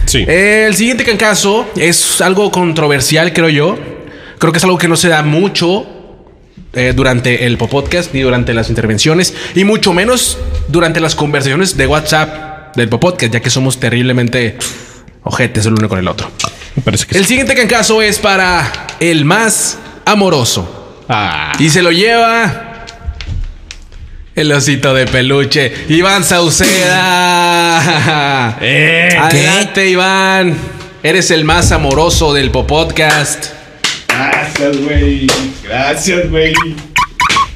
Sí. 0.06 0.26
Eh, 0.28 0.66
el 0.68 0.76
siguiente 0.76 1.04
cancazo 1.04 1.66
es 1.78 2.22
algo 2.22 2.52
controversial, 2.52 3.32
creo 3.34 3.50
yo. 3.50 3.80
Creo 4.38 4.52
que 4.52 4.58
es 4.58 4.64
algo 4.64 4.78
que 4.78 4.90
no 4.90 4.98
se 4.98 5.08
da 5.08 5.24
mucho 5.24 5.88
eh, 6.76 6.94
durante 6.96 7.46
el 7.46 7.58
podcast 7.58 8.14
ni 8.14 8.22
durante 8.22 8.54
las 8.54 8.70
intervenciones 8.70 9.34
y 9.56 9.64
mucho 9.64 9.94
menos 9.94 10.38
durante 10.68 11.00
las 11.00 11.16
conversaciones 11.16 11.78
de 11.78 11.88
WhatsApp 11.88 12.76
del 12.76 12.90
podcast, 12.90 13.34
ya 13.34 13.40
que 13.40 13.50
somos 13.50 13.80
terriblemente 13.80 14.58
ojetes 15.24 15.66
el 15.66 15.74
uno 15.74 15.90
con 15.90 16.00
el 16.00 16.08
otro. 16.08 16.30
Me 16.76 16.84
parece 16.84 17.08
que 17.08 17.18
El 17.18 17.24
sí. 17.24 17.30
siguiente 17.30 17.56
cancazo 17.56 18.02
es 18.02 18.20
para 18.20 18.88
el 19.00 19.26
más 19.26 19.78
amoroso. 20.06 21.04
Ah. 21.08 21.54
Y 21.60 21.70
se 21.70 21.82
lo 21.82 21.92
lleva 21.92 22.86
el 24.36 24.52
osito 24.52 24.94
de 24.94 25.06
peluche, 25.08 25.72
Iván 25.90 26.24
Sauceda. 26.24 27.76
Eh, 28.62 29.10
Adelante, 29.20 29.90
Iván. 29.90 30.56
Eres 31.04 31.30
el 31.32 31.44
más 31.46 31.72
amoroso 31.72 32.34
del 32.34 32.52
Popodcast. 32.52 33.48
Gracias, 34.08 34.78
güey. 34.78 35.28
Gracias, 35.68 36.30
güey. 36.30 36.54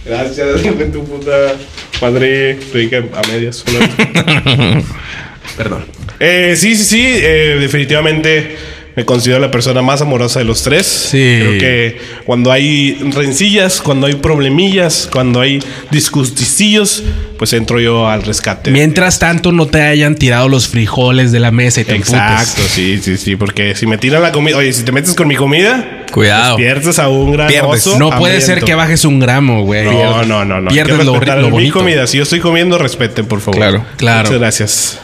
Gracias, 0.06 0.64
de 0.78 0.86
tu 0.86 1.04
puta 1.06 1.56
madre. 2.02 2.58
Rica 2.74 3.04
a 3.14 3.28
medias. 3.28 3.64
Perdón. 5.58 5.86
Eh, 6.20 6.56
sí, 6.58 6.76
sí, 6.76 6.84
sí. 6.84 7.02
eh, 7.06 7.58
definitivamente 7.60 8.58
me 8.96 9.06
considero 9.06 9.40
la 9.40 9.50
persona 9.52 9.82
más 9.82 10.02
amorosa 10.02 10.40
de 10.40 10.46
los 10.46 10.62
tres. 10.64 10.86
Sí. 10.86 11.38
Creo 11.40 11.60
que 11.60 11.98
cuando 12.26 12.52
hay 12.52 12.96
rencillas, 13.14 13.80
cuando 13.82 14.08
hay 14.08 14.16
problemillas, 14.16 15.08
cuando 15.12 15.40
hay 15.40 15.60
disgusticillos, 15.92 17.04
pues 17.38 17.54
entro 17.54 17.80
yo 17.80 18.10
al 18.10 18.24
rescate. 18.24 18.72
Mientras 18.72 19.20
tanto, 19.20 19.54
no 19.54 19.68
te 19.68 19.82
hayan 19.82 20.16
tirado 20.16 20.50
los 20.50 20.68
frijoles 20.68 21.32
de 21.32 21.40
la 21.40 21.52
mesa 21.52 21.80
y 21.82 21.86
te 21.86 21.96
Exacto, 21.96 22.62
emputes. 22.62 22.72
sí, 22.72 23.00
sí, 23.02 23.18
sí. 23.18 23.36
Porque 23.38 23.74
si 23.76 23.88
me 23.88 23.98
tiran 23.98 24.22
la 24.22 24.34
comida, 24.34 24.58
oye, 24.58 24.74
si 24.74 24.84
te 24.84 24.92
metes 24.92 25.14
con 25.14 25.28
mi 25.30 25.36
comida, 25.36 25.99
Cuidado. 26.12 26.56
pierdes 26.58 26.98
a 27.00 27.08
un 27.10 27.32
gran 27.32 27.48
Pierdes. 27.48 27.86
oso 27.88 28.00
No 28.00 28.10
puede 28.12 28.42
ser 28.42 28.64
que 28.64 28.74
bajes 28.76 29.06
un 29.06 29.20
gramo, 29.20 29.64
güey. 29.64 29.86
No, 29.86 30.24
no, 30.24 30.44
no, 30.46 30.62
no. 30.62 30.70
Pierdes 30.70 31.06
lo, 31.06 31.20
lo 31.20 31.50
mi 31.52 31.70
comida. 31.70 32.08
Si 32.08 32.18
yo 32.18 32.24
estoy 32.24 32.40
comiendo, 32.40 32.78
respeten, 32.78 33.26
por 33.26 33.40
favor. 33.42 33.58
Claro. 33.58 33.86
Claro. 33.98 34.24
Muchas 34.26 34.40
gracias. 34.40 35.00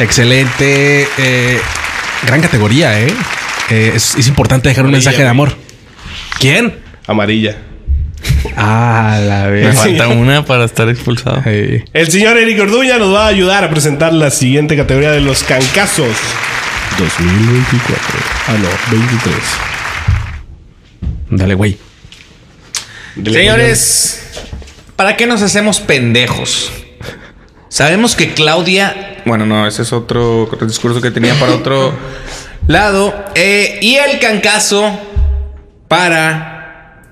Excelente. 0.00 1.06
eh, 1.18 1.58
gran 2.26 2.40
categoría, 2.40 3.00
¿eh? 3.00 3.12
Eh, 3.70 3.92
es, 3.94 4.14
es 4.16 4.26
importante 4.28 4.68
dejar 4.68 4.84
un 4.84 4.92
mensaje 4.92 5.22
de 5.22 5.28
amor. 5.28 5.52
¿Quién? 6.38 6.78
Amarilla. 7.06 7.56
Ah, 8.56 9.18
la 9.22 9.44
Me 9.44 9.50
vez. 9.50 9.76
falta 9.76 10.08
una 10.08 10.44
para 10.44 10.64
estar 10.64 10.88
expulsado. 10.88 11.42
El 11.44 12.10
señor 12.10 12.36
Eric 12.38 12.60
Orduña 12.60 12.98
nos 12.98 13.14
va 13.14 13.24
a 13.26 13.28
ayudar 13.28 13.64
a 13.64 13.70
presentar 13.70 14.12
la 14.12 14.30
siguiente 14.30 14.76
categoría 14.76 15.10
de 15.12 15.20
los 15.20 15.42
cancazos 15.44 16.08
2024. 16.98 18.02
Ah, 18.48 18.52
no, 18.60 18.68
23. 18.98 19.34
Dale, 21.30 21.54
güey. 21.54 21.76
Señores, 23.24 24.22
¿para 24.96 25.16
qué 25.16 25.26
nos 25.26 25.42
hacemos 25.42 25.80
pendejos? 25.80 26.70
Sabemos 27.68 28.16
que 28.16 28.32
Claudia, 28.34 29.22
bueno, 29.26 29.44
no, 29.44 29.66
ese 29.66 29.82
es 29.82 29.92
otro, 29.92 30.44
otro 30.44 30.66
discurso 30.66 31.00
que 31.00 31.10
tenía 31.10 31.34
para 31.34 31.52
otro 31.54 31.92
lado. 32.66 33.14
Eh, 33.34 33.78
y 33.82 33.96
el 33.96 34.18
cancazo 34.20 34.98
para 35.88 37.02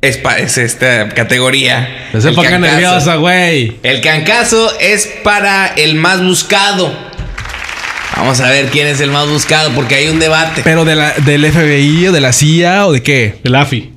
es, 0.00 0.16
pa- 0.18 0.38
es 0.38 0.58
esta 0.58 1.08
categoría. 1.08 2.08
No 2.12 2.20
se 2.20 2.32
pongan 2.32 2.60
nerviosa, 2.60 3.16
güey. 3.16 3.78
El 3.82 4.00
cancazo 4.00 4.78
es 4.78 5.06
para 5.24 5.66
el 5.68 5.94
más 5.96 6.22
buscado. 6.22 6.92
Vamos 8.16 8.40
a 8.40 8.50
ver 8.50 8.66
quién 8.66 8.86
es 8.86 9.00
el 9.00 9.10
más 9.10 9.28
buscado 9.28 9.72
porque 9.74 9.94
hay 9.94 10.08
un 10.08 10.18
debate 10.18 10.62
Pero 10.64 10.84
de 10.84 10.96
la, 10.96 11.12
del 11.12 11.50
FBI 11.50 12.08
o 12.08 12.12
de 12.12 12.20
la 12.20 12.32
CIA 12.32 12.86
o 12.86 12.92
de 12.92 13.02
qué? 13.02 13.40
El 13.44 13.54
AFI. 13.54 13.92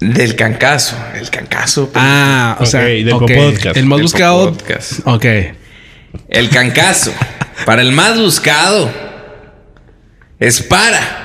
del 0.00 0.34
cancazo. 0.34 0.96
El 1.14 1.28
cancazo. 1.30 1.90
Ah, 1.94 2.56
o 2.58 2.66
sea, 2.66 2.80
del 2.80 3.12
ok. 3.12 3.20
Popodcast. 3.20 3.76
El 3.76 3.86
más 3.86 3.98
Del 3.98 4.02
buscado. 4.04 4.50
Popodcast. 4.52 5.00
Ok. 5.04 5.24
El 6.28 6.48
cancazo. 6.48 7.12
para 7.66 7.82
el 7.82 7.92
más 7.92 8.18
buscado. 8.18 8.90
Es 10.38 10.62
para. 10.62 11.19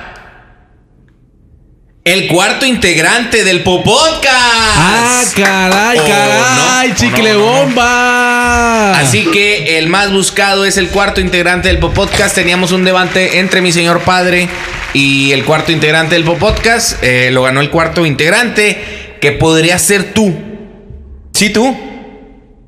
El 2.06 2.28
cuarto 2.28 2.68
integrante 2.68 3.44
del 3.44 3.64
Popodcast. 3.64 4.30
Ah, 4.32 5.24
caray, 5.36 5.98
caray, 5.98 6.90
no, 6.90 6.96
chicle 6.96 7.34
no, 7.34 7.40
no, 7.40 7.46
no. 7.46 7.66
bomba. 7.66 9.00
Así 9.00 9.26
que 9.32 9.80
el 9.80 9.88
más 9.88 10.12
buscado 10.12 10.66
es 10.66 10.78
el 10.78 10.90
cuarto 10.90 11.20
integrante 11.20 11.68
del 11.68 11.80
Popodcast. 11.80 12.36
Teníamos 12.36 12.72
un 12.74 12.86
debate 12.86 13.40
entre 13.40 13.64
mi 13.64 13.72
señor 13.72 14.02
padre 14.02 14.48
y 14.94 15.32
el 15.32 15.46
cuarto 15.46 15.72
integrante 15.72 16.14
del 16.14 16.24
Popodcast. 16.26 17.04
Eh, 17.04 17.32
lo 17.32 17.42
ganó 17.42 17.60
el 17.60 17.72
cuarto 17.72 18.06
integrante, 18.06 19.18
que 19.20 19.32
podría 19.32 19.80
ser 19.80 20.14
tú. 20.14 20.32
¿Sí, 21.34 21.50
tú? 21.50 21.76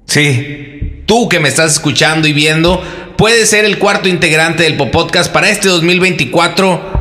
Sí. 0.07 1.03
Tú 1.05 1.29
que 1.29 1.39
me 1.39 1.49
estás 1.49 1.73
escuchando 1.73 2.27
y 2.27 2.33
viendo, 2.33 2.83
puedes 3.17 3.51
ser 3.51 3.65
el 3.65 3.77
cuarto 3.77 4.09
integrante 4.09 4.63
del 4.63 4.77
Popodcast 4.77 5.31
para 5.31 5.47
este 5.47 5.69
2024 5.69 6.96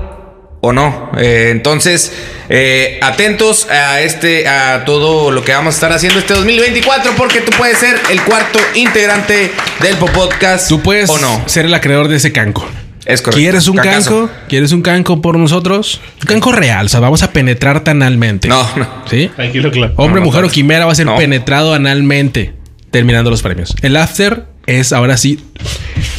o 0.67 0.73
no. 0.73 1.11
Eh, 1.19 1.49
entonces, 1.51 2.13
eh, 2.49 2.99
atentos 3.03 3.69
a 3.71 4.01
este, 4.01 4.47
a 4.49 4.85
todo 4.85 5.31
lo 5.31 5.45
que 5.45 5.53
vamos 5.53 5.75
a 5.75 5.77
estar 5.77 5.93
haciendo 5.93 6.19
este 6.19 6.35
2024, 6.35 7.13
porque 7.17 7.41
tú 7.41 7.51
puedes 7.57 7.79
ser 7.79 7.99
el 8.11 8.21
cuarto 8.23 8.59
integrante 8.75 9.53
del 9.81 9.97
Popodcast. 9.97 10.69
Tú 10.69 10.81
puedes 10.81 11.11
o 11.11 11.19
no. 11.19 11.43
ser 11.47 11.67
el 11.67 11.75
acreedor 11.75 12.09
de 12.09 12.17
ese 12.17 12.33
canco. 12.33 12.67
Es 13.05 13.23
correcto. 13.23 13.39
¿Quieres 13.41 13.69
un 13.69 13.77
canco? 13.77 14.29
¿Quieres 14.49 14.73
un 14.73 14.83
canco 14.83 15.23
por 15.23 15.39
nosotros? 15.39 16.01
Un 16.23 16.27
canco 16.27 16.51
real, 16.51 16.87
o 16.87 16.89
sea, 16.89 16.99
vamos 16.99 17.23
a 17.23 17.31
penetrar 17.33 17.85
analmente. 17.87 18.49
No, 18.49 18.69
no. 18.77 18.89
¿Sí? 19.09 19.31
Tranquilo, 19.37 19.71
claro. 19.71 19.93
Hombre, 19.97 20.21
No, 20.21 20.27
no 20.27 20.33
mujer 20.33 20.45
o 20.45 20.49
quimera 20.49 20.87
va 20.87 20.93
a 20.93 20.95
ser 20.97 21.07
No. 21.07 21.17
penetrado 21.17 21.73
analmente 21.75 22.55
terminando 22.91 23.31
los 23.31 23.43
premios. 23.43 23.77
El 23.83 23.97
after 23.97 24.47
es 24.67 24.93
ahora 24.93 25.17
sí. 25.17 25.39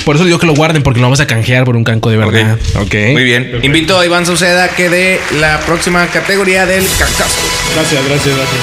Por 0.08 0.16
eso 0.16 0.24
digo 0.24 0.40
que 0.40 0.46
lo 0.46 0.54
guarden 0.54 0.84
porque 0.84 1.02
lo 1.02 1.08
vamos 1.08 1.20
a 1.20 1.28
canjear 1.28 1.66
por 1.66 1.76
un 1.76 1.84
canco 1.84 2.10
de 2.10 2.16
verdad. 2.16 2.58
Ok. 2.76 2.96
Muy 3.12 3.26
bien. 3.26 3.60
Invito 3.62 4.00
a 4.00 4.06
Iván 4.06 4.26
Sauceda 4.26 4.70
que 4.70 4.88
dé 4.88 5.20
la 5.42 5.60
próxima 5.60 6.08
categoría 6.08 6.66
del 6.66 6.86
cancazo. 6.98 7.38
Gracias, 7.76 8.06
gracias, 8.06 8.38
gracias. 8.38 8.62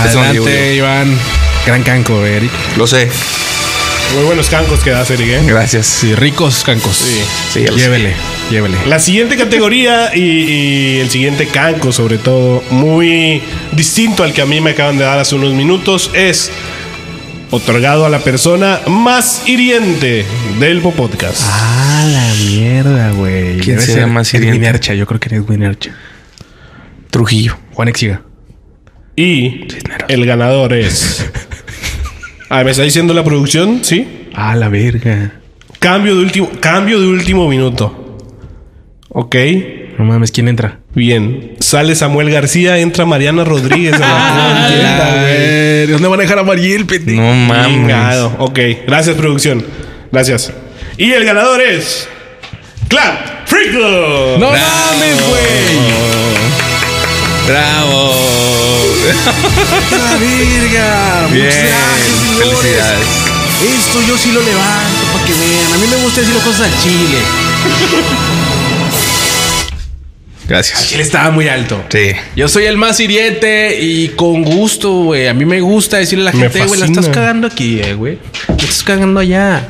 Adelante. 0.00 0.74
Iván. 0.74 1.16
Gran 1.64 1.84
canco, 1.84 2.26
Eric. 2.26 2.50
Lo 2.76 2.88
sé. 2.88 3.08
Muy 4.16 4.24
buenos 4.24 4.48
cancos 4.48 4.80
que 4.80 4.90
das, 4.90 5.08
Eric, 5.12 5.28
¿eh? 5.28 5.42
Gracias. 5.46 5.86
Sí, 5.86 6.12
ricos 6.16 6.64
cancos. 6.64 6.96
Sí, 6.96 7.22
sí, 7.52 7.66
lo 7.68 7.74
sé. 7.74 7.78
llévele, 7.84 8.14
llévele. 8.50 8.78
La 8.86 8.98
siguiente 8.98 9.36
categoría 9.36 10.10
y, 10.12 10.22
y 10.22 10.98
el 10.98 11.08
siguiente 11.08 11.46
canco, 11.46 11.92
sobre 11.92 12.18
todo, 12.18 12.64
muy 12.70 13.40
distinto 13.70 14.24
al 14.24 14.32
que 14.32 14.42
a 14.42 14.46
mí 14.46 14.60
me 14.60 14.70
acaban 14.70 14.98
de 14.98 15.04
dar 15.04 15.20
hace 15.20 15.36
unos 15.36 15.54
minutos, 15.54 16.10
es 16.14 16.50
otorgado 17.50 18.06
a 18.06 18.08
la 18.08 18.20
persona 18.20 18.80
más 18.86 19.48
hiriente 19.48 20.24
del 20.58 20.80
Podcast. 20.80 21.42
Ah, 21.44 22.06
la 22.10 22.34
mierda, 22.44 23.12
güey. 23.12 23.58
¿Quién 23.58 23.76
Debe 23.76 23.80
sería 23.80 24.02
ser 24.02 24.06
más 24.06 24.32
hiriente? 24.34 24.66
Ercha, 24.66 24.94
yo 24.94 25.06
creo 25.06 25.20
que 25.20 25.28
es 25.28 25.34
Edwin 25.34 25.62
Ercha. 25.62 25.94
Trujillo. 27.10 27.58
Juan 27.72 27.88
Exiga. 27.88 28.22
Y 29.16 29.66
el 30.08 30.26
ganador 30.26 30.72
es. 30.72 31.26
Ah, 32.52 32.64
¿me 32.64 32.72
está 32.72 32.82
diciendo 32.82 33.14
la 33.14 33.22
producción? 33.22 33.84
Sí. 33.84 34.26
Ah, 34.34 34.56
la 34.56 34.68
verga. 34.68 35.34
Cambio 35.78 36.16
de 36.16 36.22
último, 36.22 36.50
cambio 36.58 37.00
de 37.00 37.06
último 37.06 37.48
minuto. 37.48 38.18
Ok. 39.08 39.36
No 39.96 40.04
mames, 40.04 40.32
¿quién 40.32 40.48
entra? 40.48 40.79
Bien. 40.94 41.56
Sale 41.60 41.94
Samuel 41.94 42.30
García, 42.30 42.78
entra 42.78 43.04
Mariana 43.04 43.44
Rodríguez. 43.44 43.94
a 43.94 43.98
la 43.98 44.64
contienda, 44.66 45.10
güey. 45.10 45.22
ver, 45.24 45.90
¿Dónde 45.90 46.08
van 46.08 46.18
a 46.20 46.22
dejar 46.22 46.38
a 46.38 46.42
Mariel, 46.42 46.84
pendejo? 46.86 47.20
No 47.20 47.32
mames. 47.34 47.66
Chingado. 47.68 48.34
Ok. 48.38 48.58
Gracias, 48.86 49.16
producción. 49.16 49.64
Gracias. 50.10 50.52
Y 50.96 51.12
el 51.12 51.24
ganador 51.24 51.60
es. 51.60 52.08
Clap 52.88 53.46
Frico. 53.46 53.78
No 54.38 54.50
mames, 54.50 55.28
güey. 55.28 55.80
Bravo. 57.46 58.14
La 59.92 60.16
verga. 60.18 61.26
Bien. 61.30 61.44
Muchas 61.46 61.62
gracias, 61.62 62.18
señores. 62.18 62.58
Felicidades. 62.58 63.06
Esto 63.62 64.00
yo 64.08 64.16
sí 64.18 64.32
lo 64.32 64.40
levanto 64.40 65.04
para 65.12 65.24
que 65.24 65.32
vean. 65.32 65.72
A 65.74 65.78
mí 65.78 65.86
me 65.88 65.96
gusta 66.02 66.20
decir 66.20 66.34
las 66.34 66.44
cosas 66.44 66.62
al 66.62 66.82
chile. 66.82 67.18
Gracias. 70.50 70.88
Chile 70.88 71.04
estaba 71.04 71.30
muy 71.30 71.46
alto. 71.46 71.84
Sí. 71.90 72.10
Yo 72.34 72.48
soy 72.48 72.64
el 72.64 72.76
más 72.76 72.98
hiriente 72.98 73.80
y 73.80 74.08
con 74.08 74.42
gusto, 74.42 75.04
güey. 75.04 75.28
A 75.28 75.32
mí 75.32 75.44
me 75.44 75.60
gusta 75.60 75.98
decirle 75.98 76.28
a 76.28 76.32
la 76.32 76.38
gente, 76.40 76.66
güey, 76.66 76.80
la 76.80 76.86
estás 76.86 77.08
cagando 77.08 77.46
aquí, 77.46 77.80
eh, 77.80 77.94
güey. 77.94 78.18
La 78.48 78.56
estás 78.56 78.82
cagando 78.82 79.20
allá. 79.20 79.68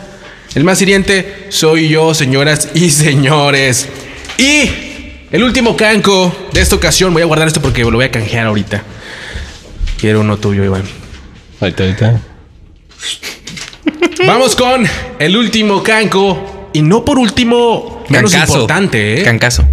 El 0.54 0.64
más 0.64 0.80
hiriente 0.80 1.48
soy 1.50 1.90
yo, 1.90 2.14
señoras 2.14 2.70
y 2.72 2.88
señores. 2.88 3.90
Y 4.38 4.70
el 5.30 5.44
último 5.44 5.76
canco 5.76 6.48
de 6.50 6.62
esta 6.62 6.76
ocasión, 6.76 7.12
voy 7.12 7.20
a 7.20 7.26
guardar 7.26 7.46
esto 7.46 7.60
porque 7.60 7.84
lo 7.84 7.92
voy 7.92 8.06
a 8.06 8.10
canjear 8.10 8.46
ahorita. 8.46 8.82
Quiero 9.98 10.22
uno 10.22 10.38
tuyo, 10.38 10.64
Iván. 10.64 10.84
Ahorita, 11.60 11.84
ahorita. 11.84 12.20
Vamos 14.26 14.56
con 14.56 14.86
el 15.18 15.36
último 15.36 15.82
canco. 15.82 16.70
Y 16.72 16.80
no 16.80 17.04
por 17.04 17.18
último, 17.18 18.02
menos 18.08 18.32
Cancazo. 18.32 18.52
importante, 18.54 19.20
¿eh? 19.20 19.24
Cancazo. 19.24 19.66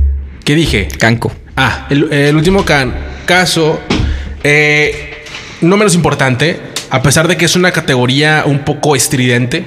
¿Qué 0.48 0.56
dije? 0.56 0.88
Canco. 0.98 1.30
Ah, 1.58 1.88
el, 1.90 2.08
el 2.14 2.34
último 2.34 2.64
can- 2.64 2.96
caso, 3.26 3.82
eh, 4.46 5.26
no 5.60 5.76
menos 5.76 5.94
importante, 5.94 6.58
a 6.90 7.02
pesar 7.02 7.28
de 7.28 7.36
que 7.36 7.44
es 7.44 7.58
una 7.58 7.72
categoría 7.72 8.44
un 8.46 8.60
poco 8.60 8.96
estridente, 8.96 9.66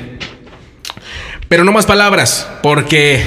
pero 1.50 1.64
no 1.64 1.72
más 1.72 1.84
palabras, 1.84 2.48
porque 2.62 3.22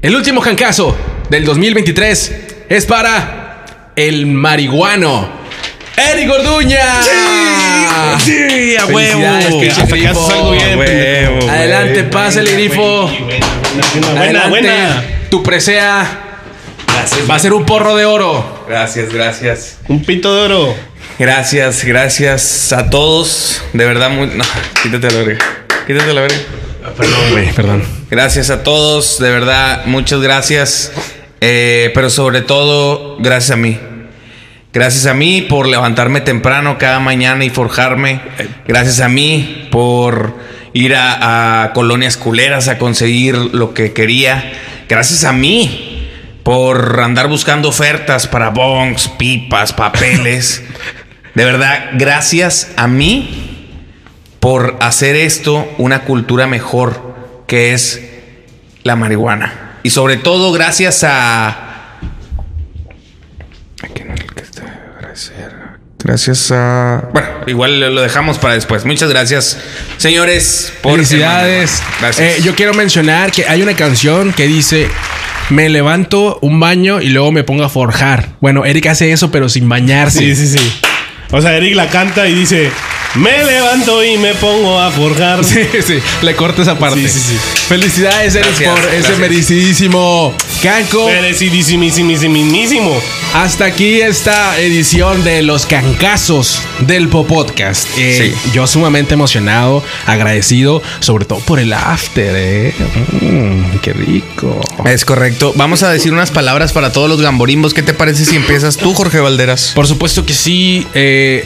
el 0.00 0.16
último 0.16 0.40
cancazo 0.40 0.96
del 1.28 1.44
2023 1.44 2.36
es 2.70 2.86
para 2.86 3.66
el 3.94 4.24
marihuano. 4.24 5.28
¡Eric 5.98 6.28
Gorduña! 6.28 7.02
Sí, 8.20 8.32
bien, 8.42 8.80
A 8.80 8.86
huevo. 8.86 9.20
Adelante, 11.50 12.04
pásale, 12.04 12.52
grifo. 12.54 13.10
Buena, 14.16 14.48
buena. 14.48 15.04
Tu 15.28 15.42
presea 15.42 16.19
Gracias. 17.10 17.30
va 17.30 17.34
a 17.34 17.38
ser 17.40 17.52
un 17.52 17.66
porro 17.66 17.96
de 17.96 18.04
oro. 18.04 18.64
Gracias, 18.68 19.12
gracias. 19.12 19.78
Un 19.88 20.04
pito 20.04 20.32
de 20.32 20.42
oro. 20.42 20.74
Gracias, 21.18 21.84
gracias 21.84 22.72
a 22.72 22.88
todos. 22.88 23.62
De 23.72 23.84
verdad, 23.84 24.10
muy. 24.10 24.28
No, 24.28 24.44
quítate 24.80 25.10
la 25.10 25.18
verga. 25.24 25.44
Quítate 25.88 26.14
la 26.14 26.20
verga. 26.20 26.36
Perdón, 26.96 27.30
güey, 27.32 27.52
perdón. 27.52 27.82
Gracias 28.10 28.50
a 28.50 28.62
todos, 28.62 29.18
de 29.18 29.28
verdad, 29.30 29.86
muchas 29.86 30.20
gracias. 30.20 30.92
Eh, 31.40 31.90
pero 31.94 32.10
sobre 32.10 32.42
todo, 32.42 33.16
gracias 33.18 33.50
a 33.52 33.56
mí. 33.56 33.78
Gracias 34.72 35.06
a 35.06 35.14
mí 35.14 35.42
por 35.42 35.66
levantarme 35.66 36.20
temprano 36.20 36.78
cada 36.78 37.00
mañana 37.00 37.44
y 37.44 37.50
forjarme. 37.50 38.20
Gracias 38.68 39.00
a 39.00 39.08
mí 39.08 39.68
por 39.72 40.34
ir 40.74 40.94
a, 40.94 41.64
a 41.64 41.72
colonias 41.72 42.16
culeras 42.16 42.68
a 42.68 42.78
conseguir 42.78 43.34
lo 43.36 43.74
que 43.74 43.92
quería. 43.92 44.52
Gracias 44.88 45.24
a 45.24 45.32
mí 45.32 45.89
por 46.42 47.00
andar 47.00 47.28
buscando 47.28 47.68
ofertas 47.68 48.26
para 48.26 48.48
bongs, 48.50 49.08
pipas, 49.08 49.72
papeles. 49.72 50.62
De 51.34 51.44
verdad, 51.44 51.90
gracias 51.94 52.72
a 52.76 52.88
mí 52.88 53.68
por 54.40 54.76
hacer 54.80 55.14
esto 55.16 55.72
una 55.78 56.00
cultura 56.02 56.46
mejor, 56.46 57.44
que 57.46 57.72
es 57.72 58.00
la 58.82 58.96
marihuana. 58.96 59.76
Y 59.82 59.90
sobre 59.90 60.16
todo 60.16 60.50
gracias 60.52 61.04
a... 61.04 61.66
Gracias 66.02 66.50
a... 66.50 67.08
Bueno, 67.12 67.28
igual 67.46 67.94
lo 67.94 68.00
dejamos 68.00 68.38
para 68.38 68.54
después. 68.54 68.84
Muchas 68.86 69.10
gracias, 69.10 69.58
señores. 69.98 70.72
por- 70.82 70.92
Felicidades. 70.94 71.82
Gracias. 72.00 72.38
Eh, 72.38 72.42
yo 72.42 72.54
quiero 72.54 72.72
mencionar 72.74 73.30
que 73.30 73.46
hay 73.46 73.60
una 73.62 73.74
canción 73.76 74.32
que 74.32 74.46
dice: 74.46 74.88
Me 75.50 75.68
levanto 75.68 76.38
un 76.42 76.60
baño 76.60 77.00
y 77.00 77.08
luego 77.08 77.32
me 77.32 77.42
pongo 77.42 77.64
a 77.64 77.68
forjar. 77.68 78.28
Bueno, 78.40 78.64
Eric 78.64 78.86
hace 78.86 79.10
eso, 79.10 79.32
pero 79.32 79.48
sin 79.48 79.68
bañarse. 79.68 80.20
Sí, 80.20 80.36
sí, 80.36 80.56
sí. 80.56 80.72
O 81.32 81.40
sea, 81.42 81.56
Eric 81.56 81.74
la 81.74 81.88
canta 81.88 82.28
y 82.28 82.34
dice: 82.34 82.70
Me 83.16 83.44
levanto 83.44 84.04
y 84.04 84.16
me 84.16 84.34
pongo 84.34 84.78
a 84.80 84.90
forjar. 84.90 85.44
Sí, 85.44 85.60
sí, 85.84 85.98
le 86.22 86.36
corta 86.36 86.62
esa 86.62 86.78
parte. 86.78 87.00
Sí, 87.00 87.08
sí, 87.08 87.20
sí. 87.30 87.38
Felicidades, 87.68 88.34
Eric, 88.36 88.58
Gracias, 88.60 88.78
por 88.78 88.94
ese 88.94 89.16
merecidísimo 89.16 90.34
canco. 90.62 91.06
Merecidísimísimísimísimo. 91.06 93.00
Hasta 93.34 93.64
aquí 93.64 94.00
esta 94.00 94.58
edición 94.60 95.22
de 95.22 95.42
los 95.42 95.64
cancazos 95.64 96.60
del 96.80 97.08
Popodcast. 97.08 97.88
Eh, 97.96 98.34
Sí. 98.34 98.50
Yo 98.52 98.66
sumamente 98.66 99.14
emocionado, 99.14 99.84
agradecido, 100.04 100.82
sobre 100.98 101.24
todo 101.24 101.38
por 101.40 101.60
el 101.60 101.72
after, 101.72 102.34
¿eh? 102.36 102.74
Mm, 103.20 103.78
qué 103.82 103.92
rico. 103.92 104.60
Es 104.84 105.04
correcto. 105.04 105.52
Vamos 105.54 105.82
a 105.84 105.90
decir 105.92 106.12
unas 106.12 106.30
palabras 106.32 106.72
para 106.72 106.92
todos 106.92 107.08
los 107.08 107.20
gamborimbos. 107.22 107.72
¿Qué 107.72 107.82
te 107.82 107.94
parece 107.94 108.24
si 108.24 108.34
empiezas 108.36 108.76
tú, 108.76 108.92
Jorge 108.94 109.20
Valderas? 109.20 109.72
Por 109.76 109.86
supuesto 109.86 110.26
que 110.26 110.34
sí. 110.34 110.86
eh, 110.94 111.44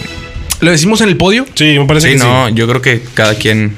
¿Lo 0.61 0.70
decimos 0.70 1.03
en 1.03 1.11
el 1.11 1.16
podio? 1.18 1.47
Sí, 1.55 1.79
me 1.79 1.85
parece 1.87 2.09
Sí, 2.09 2.12
que 2.14 2.25
no, 2.25 2.49
yo 2.49 2.66
creo 2.66 2.81
que 2.81 3.03
cada 3.12 3.35
quien 3.35 3.77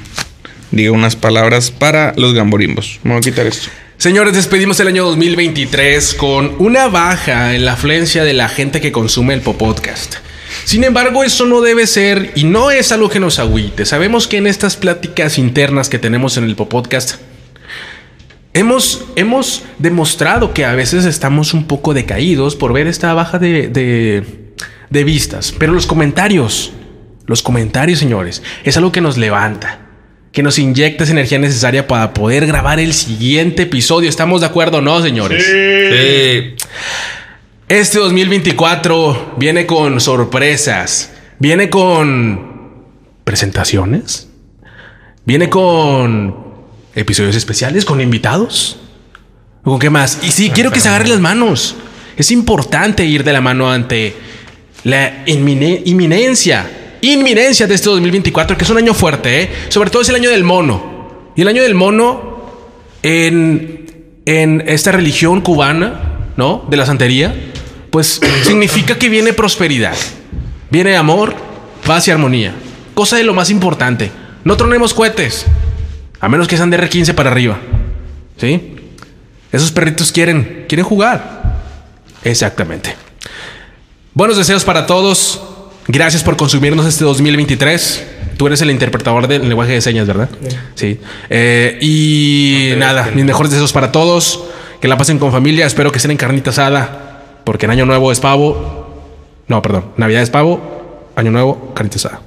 diga 0.71 0.91
unas 0.91 1.17
palabras 1.17 1.71
para 1.71 2.13
los 2.15 2.33
gamborimbos. 2.33 2.99
Me 3.03 3.11
voy 3.11 3.17
a 3.17 3.21
quitar 3.21 3.45
esto. 3.47 3.67
Señores, 3.97 4.35
despedimos 4.35 4.79
el 4.79 4.89
año 4.89 5.05
2023 5.05 6.13
con 6.13 6.53
una 6.59 6.87
baja 6.87 7.55
en 7.55 7.65
la 7.65 7.73
afluencia 7.73 8.23
de 8.23 8.35
la 8.35 8.47
gente 8.47 8.79
que 8.79 8.91
consume 8.91 9.33
el 9.33 9.41
Popodcast. 9.41 10.17
Sin 10.65 10.83
embargo, 10.83 11.23
eso 11.23 11.47
no 11.47 11.61
debe 11.61 11.87
ser 11.87 12.31
y 12.35 12.43
no 12.43 12.69
es 12.69 12.91
algo 12.91 13.09
que 13.09 13.19
nos 13.19 13.39
agüite. 13.39 13.87
Sabemos 13.87 14.27
que 14.27 14.37
en 14.37 14.45
estas 14.45 14.77
pláticas 14.77 15.39
internas 15.39 15.89
que 15.89 15.97
tenemos 15.97 16.37
en 16.37 16.43
el 16.43 16.55
Popodcast 16.55 17.15
hemos, 18.53 19.03
hemos 19.15 19.63
demostrado 19.79 20.53
que 20.53 20.63
a 20.63 20.75
veces 20.75 21.03
estamos 21.05 21.55
un 21.55 21.65
poco 21.65 21.95
decaídos 21.95 22.55
por 22.55 22.73
ver 22.73 22.85
esta 22.85 23.15
baja 23.15 23.39
de, 23.39 23.67
de, 23.67 24.53
de 24.91 25.03
vistas. 25.03 25.51
Pero 25.57 25.73
los 25.73 25.87
comentarios, 25.87 26.71
los 27.25 27.41
comentarios, 27.41 27.97
señores, 27.97 28.43
es 28.63 28.77
algo 28.77 28.91
que 28.91 29.01
nos 29.01 29.17
levanta 29.17 29.86
que 30.37 30.43
nos 30.43 30.59
inyecta 30.59 31.03
esa 31.03 31.13
energía 31.13 31.39
necesaria 31.39 31.87
para 31.87 32.13
poder 32.13 32.45
grabar 32.45 32.79
el 32.79 32.93
siguiente 32.93 33.63
episodio. 33.63 34.07
¿Estamos 34.07 34.41
de 34.41 34.45
acuerdo 34.45 34.77
o 34.77 34.81
no, 34.81 35.01
señores? 35.01 35.43
Sí. 35.43 36.55
Este 37.67 37.97
2024 37.97 39.33
viene 39.39 39.65
con 39.65 39.99
sorpresas, 39.99 41.11
viene 41.39 41.71
con 41.71 42.83
presentaciones, 43.23 44.29
viene 45.25 45.49
con 45.49 46.35
episodios 46.93 47.35
especiales, 47.35 47.83
con 47.83 47.99
invitados. 47.99 48.77
¿Con 49.63 49.79
qué 49.79 49.89
más? 49.89 50.19
Y 50.21 50.29
sí, 50.29 50.51
quiero 50.51 50.69
que 50.71 50.79
se 50.79 50.89
agarren 50.89 51.09
las 51.09 51.19
manos. 51.19 51.75
Es 52.15 52.29
importante 52.29 53.03
ir 53.05 53.23
de 53.23 53.33
la 53.33 53.41
mano 53.41 53.71
ante 53.71 54.13
la 54.83 55.25
inmine- 55.25 55.81
inminencia, 55.85 56.69
inminencia 57.13 57.67
de 57.67 57.75
este 57.75 57.89
2024, 57.89 58.57
que 58.57 58.63
es 58.63 58.69
un 58.69 58.77
año 58.77 58.93
fuerte, 58.93 59.43
¿eh? 59.43 59.51
Sobre 59.69 59.89
todo 59.89 60.01
es 60.01 60.09
el 60.09 60.15
año 60.15 60.29
del 60.29 60.43
mono. 60.43 61.31
Y 61.35 61.41
el 61.41 61.47
año 61.47 61.61
del 61.61 61.75
mono 61.75 62.37
en, 63.03 64.11
en 64.25 64.63
esta 64.67 64.91
religión 64.91 65.41
cubana, 65.41 66.17
¿no? 66.35 66.65
De 66.69 66.77
la 66.77 66.85
santería, 66.85 67.33
pues 67.91 68.19
significa 68.43 68.97
que 68.97 69.09
viene 69.09 69.33
prosperidad. 69.33 69.95
Viene 70.69 70.95
amor, 70.95 71.35
paz 71.85 72.07
y 72.07 72.11
armonía. 72.11 72.53
Cosa 72.93 73.17
de 73.17 73.23
lo 73.23 73.33
más 73.33 73.49
importante. 73.49 74.11
No 74.43 74.57
tronemos 74.57 74.93
cohetes. 74.93 75.45
A 76.19 76.29
menos 76.29 76.47
que 76.47 76.57
sean 76.57 76.69
de 76.69 76.79
R15 76.79 77.13
para 77.13 77.31
arriba. 77.31 77.57
¿Sí? 78.37 78.75
Esos 79.51 79.71
perritos 79.71 80.11
quieren, 80.11 80.65
quieren 80.67 80.85
jugar. 80.85 81.59
Exactamente. 82.23 82.95
Buenos 84.13 84.37
deseos 84.37 84.63
para 84.63 84.85
todos. 84.85 85.41
Gracias 85.87 86.23
por 86.23 86.35
consumirnos 86.35 86.85
este 86.85 87.05
2023. 87.05 88.05
Tú 88.37 88.47
eres 88.47 88.61
el 88.61 88.69
interpretador 88.71 89.27
del 89.27 89.47
lenguaje 89.47 89.71
de 89.71 89.81
señas, 89.81 90.05
¿verdad? 90.05 90.29
Sí. 90.75 90.99
Eh, 91.29 91.77
y 91.81 92.73
nada, 92.77 93.09
mis 93.15 93.23
mejores 93.23 93.51
deseos 93.51 93.71
para 93.71 93.91
todos. 93.91 94.43
Que 94.81 94.87
la 94.87 94.97
pasen 94.97 95.17
con 95.17 95.31
familia. 95.31 95.65
Espero 95.65 95.91
que 95.91 95.97
estén 95.97 96.11
en 96.11 96.17
carnita 96.17 96.49
asada. 96.49 97.41
Porque 97.45 97.65
en 97.65 97.71
Año 97.71 97.85
Nuevo 97.85 98.11
es 98.11 98.19
pavo. 98.19 99.05
No, 99.47 99.61
perdón. 99.61 99.93
Navidad 99.95 100.21
es 100.21 100.29
pavo. 100.29 101.11
Año 101.15 101.31
Nuevo, 101.31 101.73
carnita 101.73 101.95
asada. 101.95 102.21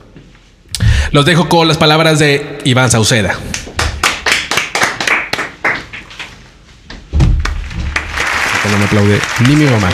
Los 1.13 1.27
dejo 1.27 1.49
con 1.49 1.69
las 1.69 1.77
palabras 1.77 2.19
de 2.19 2.59
Iván 2.65 2.91
Sauceda. 2.91 3.39
No 8.71 8.79
me 8.79 8.85
aplaude 8.85 9.19
ni 9.47 9.57
mi 9.57 9.65
mamá. 9.65 9.91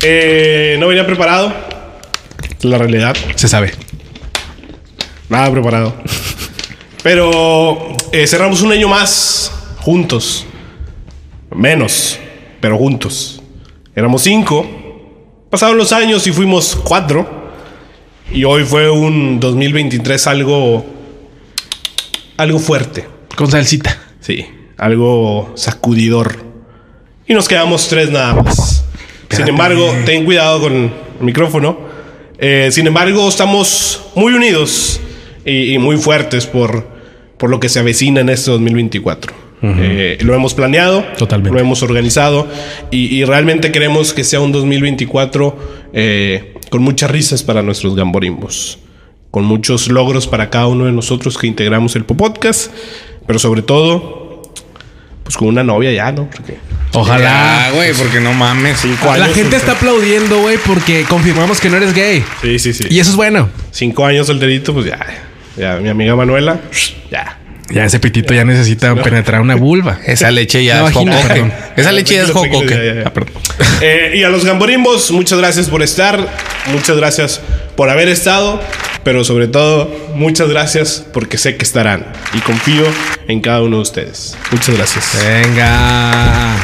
Eh, 0.00 0.76
no 0.78 0.86
venía 0.88 1.04
preparado. 1.04 1.71
La 2.62 2.78
realidad. 2.78 3.16
Se 3.34 3.48
sabe. 3.48 3.72
Nada 5.28 5.50
preparado. 5.50 5.94
Pero 7.02 7.96
eh, 8.12 8.26
cerramos 8.26 8.62
un 8.62 8.70
año 8.70 8.88
más 8.88 9.50
juntos. 9.80 10.46
Menos, 11.50 12.18
pero 12.60 12.78
juntos. 12.78 13.42
Éramos 13.96 14.22
cinco. 14.22 14.64
Pasaron 15.50 15.76
los 15.76 15.92
años 15.92 16.26
y 16.26 16.32
fuimos 16.32 16.76
cuatro. 16.76 17.42
Y 18.32 18.44
hoy 18.44 18.64
fue 18.64 18.88
un 18.88 19.40
2023 19.40 20.26
algo. 20.28 20.86
algo 22.36 22.58
fuerte. 22.60 23.08
Con 23.34 23.50
salsita. 23.50 23.98
Sí, 24.20 24.46
algo 24.78 25.52
sacudidor. 25.56 26.44
Y 27.26 27.34
nos 27.34 27.48
quedamos 27.48 27.88
tres 27.88 28.10
nada 28.10 28.34
más. 28.34 28.84
Sin 29.30 29.48
embargo, 29.48 29.92
ten 30.04 30.24
cuidado 30.24 30.60
con 30.60 30.72
el 30.74 30.92
micrófono. 31.20 31.91
Eh, 32.38 32.68
sin 32.72 32.86
embargo, 32.86 33.28
estamos 33.28 34.02
muy 34.14 34.32
unidos 34.32 35.00
y, 35.44 35.74
y 35.74 35.78
muy 35.78 35.96
fuertes 35.96 36.46
por, 36.46 36.86
por 37.38 37.50
lo 37.50 37.60
que 37.60 37.68
se 37.68 37.78
avecina 37.78 38.20
en 38.20 38.28
este 38.28 38.50
2024. 38.50 39.42
Eh, 39.64 40.18
lo 40.22 40.34
hemos 40.34 40.54
planeado, 40.54 41.04
Totalmente. 41.16 41.54
lo 41.54 41.60
hemos 41.60 41.84
organizado 41.84 42.48
y, 42.90 43.14
y 43.14 43.24
realmente 43.24 43.70
queremos 43.70 44.12
que 44.12 44.24
sea 44.24 44.40
un 44.40 44.50
2024 44.50 45.56
eh, 45.92 46.54
con 46.68 46.82
muchas 46.82 47.08
risas 47.12 47.44
para 47.44 47.62
nuestros 47.62 47.94
gamborimbos, 47.94 48.80
con 49.30 49.44
muchos 49.44 49.86
logros 49.86 50.26
para 50.26 50.50
cada 50.50 50.66
uno 50.66 50.86
de 50.86 50.92
nosotros 50.92 51.38
que 51.38 51.46
integramos 51.46 51.94
el 51.94 52.04
podcast, 52.04 52.72
pero 53.24 53.38
sobre 53.38 53.62
todo, 53.62 54.21
pues 55.22 55.36
con 55.36 55.48
una 55.48 55.62
novia 55.62 55.92
ya, 55.92 56.12
¿no? 56.12 56.28
Porque 56.30 56.58
Ojalá. 56.94 57.66
Ah, 57.66 57.70
güey, 57.72 57.94
porque 57.94 58.20
no 58.20 58.32
mames. 58.34 58.80
Cinco 58.80 59.06
La 59.06 59.24
años 59.24 59.34
gente 59.34 59.56
está 59.56 59.72
aplaudiendo, 59.72 60.40
güey, 60.40 60.58
porque 60.58 61.04
confirmamos 61.08 61.60
que 61.60 61.70
no 61.70 61.78
eres 61.78 61.94
gay. 61.94 62.24
Sí, 62.42 62.58
sí, 62.58 62.72
sí. 62.72 62.84
Y 62.90 63.00
eso 63.00 63.10
es 63.10 63.16
bueno. 63.16 63.48
Cinco 63.70 64.04
años 64.04 64.26
solterito, 64.26 64.74
pues 64.74 64.86
ya. 64.86 64.98
Ya, 65.56 65.76
mi 65.76 65.88
amiga 65.88 66.16
Manuela, 66.16 66.60
ya. 67.10 67.38
Ya 67.70 67.84
ese 67.84 68.00
pitito 68.00 68.34
ya 68.34 68.44
necesita 68.44 68.94
penetrar 69.02 69.40
una 69.40 69.54
vulva. 69.54 69.98
Esa 70.06 70.30
leche 70.30 70.64
ya 70.64 70.80
No, 70.80 70.88
es 70.88 70.94
vagina, 70.94 71.12
jocoque. 71.16 71.32
perdón. 71.34 71.52
Esa 71.76 71.92
leche 71.92 72.14
ya 72.16 72.22
es 72.24 72.30
jocoque. 72.30 72.66
tranquilo, 72.66 72.84
ya, 72.84 73.02
ya. 73.02 73.12
Ah. 73.14 73.22
Eh, 73.80 74.12
y 74.16 74.22
a 74.22 74.28
los 74.28 74.44
gamborimbos, 74.44 75.10
muchas 75.10 75.38
gracias 75.38 75.68
por 75.68 75.82
estar. 75.82 76.28
Muchas 76.72 76.96
gracias 76.96 77.40
por 77.76 77.88
haber 77.90 78.08
estado. 78.08 78.60
Pero 79.04 79.24
sobre 79.24 79.48
todo, 79.48 79.92
muchas 80.14 80.48
gracias 80.48 81.04
porque 81.12 81.36
sé 81.38 81.56
que 81.56 81.64
estarán. 81.64 82.06
Y 82.34 82.38
confío 82.40 82.84
en 83.26 83.40
cada 83.40 83.62
uno 83.62 83.76
de 83.76 83.82
ustedes. 83.82 84.36
Muchas 84.52 84.76
gracias. 84.76 85.18
Venga. 85.24 86.54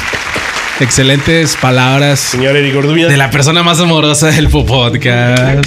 Excelentes 0.80 1.56
palabras 1.56 2.20
Señor 2.20 2.54
Eric 2.56 2.76
Orduña. 2.76 3.08
de 3.08 3.16
la 3.16 3.30
persona 3.32 3.64
más 3.64 3.80
amorosa 3.80 4.28
del 4.28 4.48
podcast. 4.48 5.66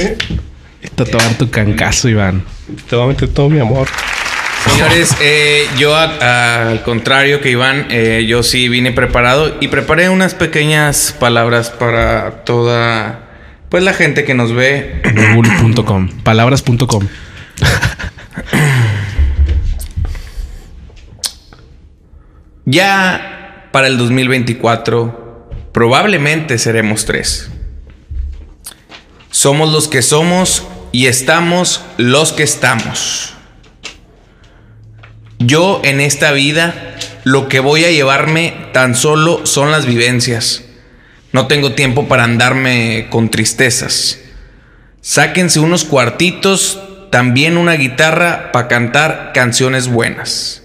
Está 0.81 1.03
tomar 1.03 1.33
tu 1.37 1.49
cancazo, 1.49 2.07
Iván. 2.07 2.45
Te 2.89 2.95
voy 2.95 3.05
a 3.05 3.07
meter 3.09 3.27
todo 3.27 3.49
mi 3.49 3.59
amor. 3.59 3.89
Señores, 4.65 5.15
eh, 5.21 5.67
yo 5.77 5.95
a- 5.95 6.03
a- 6.21 6.69
al 6.69 6.83
contrario 6.83 7.41
que 7.41 7.49
Iván, 7.51 7.87
eh, 7.89 8.25
yo 8.27 8.43
sí 8.43 8.69
vine 8.69 8.91
preparado 8.91 9.57
y 9.59 9.67
preparé 9.69 10.09
unas 10.09 10.35
pequeñas 10.35 11.15
palabras 11.19 11.69
para 11.71 12.43
toda, 12.45 13.21
pues 13.69 13.83
la 13.83 13.93
gente 13.93 14.23
que 14.23 14.33
nos 14.33 14.53
ve. 14.53 15.01
Google.com. 15.35 16.09
Palabras.com. 16.23 17.07
Ya 22.65 23.69
para 23.71 23.87
el 23.87 23.97
2024 23.97 25.49
probablemente 25.71 26.57
seremos 26.57 27.05
tres. 27.05 27.49
Somos 29.29 29.71
los 29.71 29.87
que 29.87 30.01
somos 30.01 30.67
y 30.91 31.07
estamos 31.07 31.81
los 31.97 32.33
que 32.33 32.43
estamos. 32.43 33.33
Yo 35.45 35.81
en 35.83 36.01
esta 36.01 36.31
vida 36.31 36.95
lo 37.23 37.47
que 37.47 37.59
voy 37.59 37.85
a 37.85 37.91
llevarme 37.91 38.53
tan 38.73 38.95
solo 38.95 39.45
son 39.45 39.71
las 39.71 39.85
vivencias. 39.85 40.63
No 41.31 41.47
tengo 41.47 41.73
tiempo 41.73 42.07
para 42.07 42.23
andarme 42.23 43.07
con 43.09 43.29
tristezas. 43.29 44.19
Sáquense 45.01 45.59
unos 45.59 45.83
cuartitos, 45.83 46.79
también 47.09 47.57
una 47.57 47.73
guitarra 47.73 48.51
para 48.51 48.67
cantar 48.67 49.31
canciones 49.33 49.87
buenas. 49.87 50.63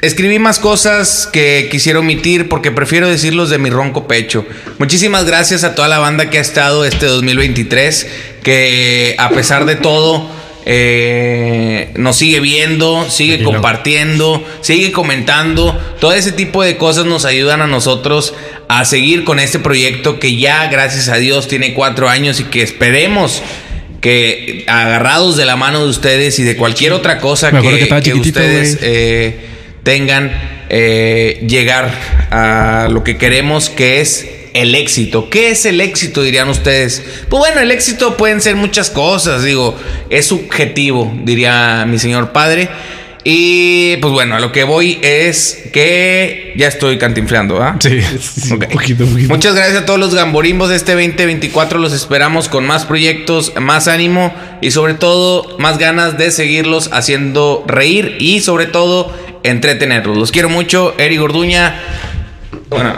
Escribí 0.00 0.38
más 0.38 0.58
cosas 0.58 1.28
que 1.30 1.68
quisiera 1.70 1.98
omitir 1.98 2.48
porque 2.48 2.70
prefiero 2.70 3.08
decirlos 3.08 3.50
de 3.50 3.58
mi 3.58 3.68
ronco 3.68 4.08
pecho. 4.08 4.46
Muchísimas 4.78 5.26
gracias 5.26 5.62
a 5.62 5.74
toda 5.74 5.88
la 5.88 5.98
banda 5.98 6.30
que 6.30 6.38
ha 6.38 6.40
estado 6.40 6.86
este 6.86 7.06
2023, 7.06 8.06
que 8.42 9.14
a 9.18 9.28
pesar 9.28 9.66
de 9.66 9.76
todo 9.76 10.39
eh, 10.66 11.90
nos 11.96 12.16
sigue 12.16 12.40
viendo, 12.40 13.08
sigue 13.08 13.42
compartiendo, 13.42 14.44
sigue 14.60 14.92
comentando. 14.92 15.78
Todo 16.00 16.12
ese 16.12 16.32
tipo 16.32 16.62
de 16.62 16.76
cosas 16.76 17.06
nos 17.06 17.24
ayudan 17.24 17.62
a 17.62 17.66
nosotros 17.66 18.34
a 18.68 18.84
seguir 18.84 19.24
con 19.24 19.40
este 19.40 19.58
proyecto 19.58 20.20
que 20.20 20.36
ya, 20.36 20.68
gracias 20.68 21.08
a 21.08 21.16
Dios, 21.16 21.48
tiene 21.48 21.74
cuatro 21.74 22.08
años 22.08 22.40
y 22.40 22.44
que 22.44 22.62
esperemos 22.62 23.42
que 24.00 24.64
agarrados 24.66 25.36
de 25.36 25.44
la 25.44 25.56
mano 25.56 25.82
de 25.84 25.90
ustedes 25.90 26.38
y 26.38 26.42
de 26.42 26.56
cualquier 26.56 26.92
otra 26.92 27.18
cosa 27.18 27.50
Me 27.50 27.60
que 28.02 28.14
ustedes 28.14 28.78
eh, 28.80 29.36
tengan 29.82 30.32
eh, 30.70 31.44
llegar 31.46 31.92
a 32.30 32.88
lo 32.90 33.04
que 33.04 33.18
queremos 33.18 33.68
que 33.68 34.00
es 34.00 34.26
el 34.54 34.74
éxito. 34.74 35.28
¿Qué 35.30 35.50
es 35.50 35.66
el 35.66 35.80
éxito 35.80 36.22
dirían 36.22 36.48
ustedes? 36.48 37.02
Pues 37.28 37.38
bueno, 37.38 37.60
el 37.60 37.70
éxito 37.70 38.16
pueden 38.16 38.40
ser 38.40 38.56
muchas 38.56 38.90
cosas, 38.90 39.42
digo, 39.42 39.76
es 40.10 40.26
subjetivo, 40.26 41.12
diría 41.24 41.84
mi 41.86 41.98
señor 41.98 42.32
padre. 42.32 42.68
Y 43.22 43.98
pues 43.98 44.12
bueno, 44.14 44.36
a 44.36 44.40
lo 44.40 44.50
que 44.50 44.64
voy 44.64 44.98
es 45.02 45.68
que 45.74 46.54
ya 46.56 46.68
estoy 46.68 46.96
cantinflando, 46.96 47.62
¿ah? 47.62 47.76
Sí. 47.78 48.00
Ok. 48.52 48.66
poquito, 48.72 49.04
poquito. 49.04 49.28
Muchas 49.28 49.54
gracias 49.54 49.82
a 49.82 49.86
todos 49.86 50.00
los 50.00 50.14
gamborimbos 50.14 50.70
de 50.70 50.76
este 50.76 50.92
2024. 50.92 51.78
Los 51.78 51.92
esperamos 51.92 52.48
con 52.48 52.66
más 52.66 52.86
proyectos, 52.86 53.52
más 53.60 53.88
ánimo 53.88 54.34
y 54.62 54.70
sobre 54.70 54.94
todo 54.94 55.58
más 55.58 55.78
ganas 55.78 56.16
de 56.16 56.30
seguirlos 56.30 56.90
haciendo 56.92 57.64
reír 57.66 58.16
y 58.18 58.40
sobre 58.40 58.66
todo 58.66 59.14
entretenerlos. 59.42 60.16
Los 60.16 60.32
quiero 60.32 60.48
mucho. 60.48 60.94
Eric 60.98 61.20
Gorduña. 61.20 61.78
Bueno, 62.70 62.94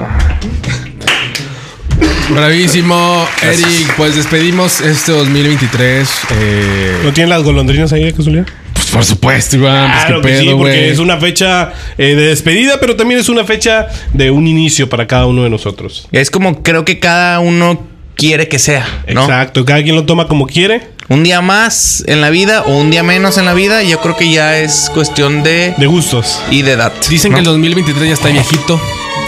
Bravísimo, 2.31 3.27
Eric. 3.43 3.95
Pues 3.97 4.17
despedimos 4.17 4.81
este 4.81 5.13
2023. 5.13 6.09
eh, 6.31 7.01
¿No 7.05 7.13
tienen 7.13 7.31
las 7.31 7.43
golondrinas 7.43 7.93
ahí 7.93 8.05
de 8.05 8.13
casualidad? 8.13 8.47
pues 8.73 8.87
Por 8.91 9.05
supuesto, 9.05 9.57
Iván. 9.57 9.91
pues, 9.93 10.05
Claro 10.07 10.23
qué 10.23 10.29
que 10.29 10.39
sí, 10.39 10.45
pedo, 10.47 10.59
porque 10.59 10.77
güey. 10.79 10.91
es 10.91 10.99
una 10.99 11.17
fecha 11.19 11.73
eh, 11.99 12.15
de 12.15 12.27
despedida, 12.29 12.79
pero 12.81 12.97
también 12.97 13.21
es 13.21 13.29
una 13.29 13.45
fecha 13.45 13.87
de 14.13 14.31
un 14.31 14.47
inicio 14.47 14.89
para 14.89 15.07
cada 15.07 15.27
uno 15.27 15.43
de 15.45 15.51
nosotros. 15.51 16.09
Es 16.13 16.31
como 16.31 16.63
creo 16.63 16.85
que 16.85 16.99
cada 16.99 17.41
uno 17.41 17.87
quiere 18.17 18.49
que 18.49 18.59
sea, 18.59 18.87
¿no? 19.13 19.23
Exacto, 19.23 19.65
cada 19.65 19.83
quien 19.83 19.95
lo 19.97 20.05
toma 20.05 20.29
como 20.29 20.47
quiere, 20.47 20.89
Un 21.09 21.23
día 21.25 21.41
más 21.41 22.05
en 22.07 22.21
la 22.21 22.31
vida 22.31 22.63
o 22.63 22.77
un 22.79 22.91
día 22.91 23.03
menos 23.03 23.37
en 23.39 23.45
la 23.47 23.55
vida, 23.55 23.83
yo 23.83 24.01
creo 24.01 24.17
que 24.17 24.31
ya 24.31 24.59
es 24.59 24.91
cuestión 24.95 25.43
de 25.43 25.75
de 25.77 25.87
gustos. 25.87 26.41
y 26.51 26.63
de 26.63 26.73
edad. 26.73 26.93
Dicen 27.09 27.33
¿no? 27.33 27.37
que 27.37 27.41
el 27.41 27.47
2023 27.47 28.09
ya 28.09 28.15
está 28.15 28.29
viejito, 28.29 28.81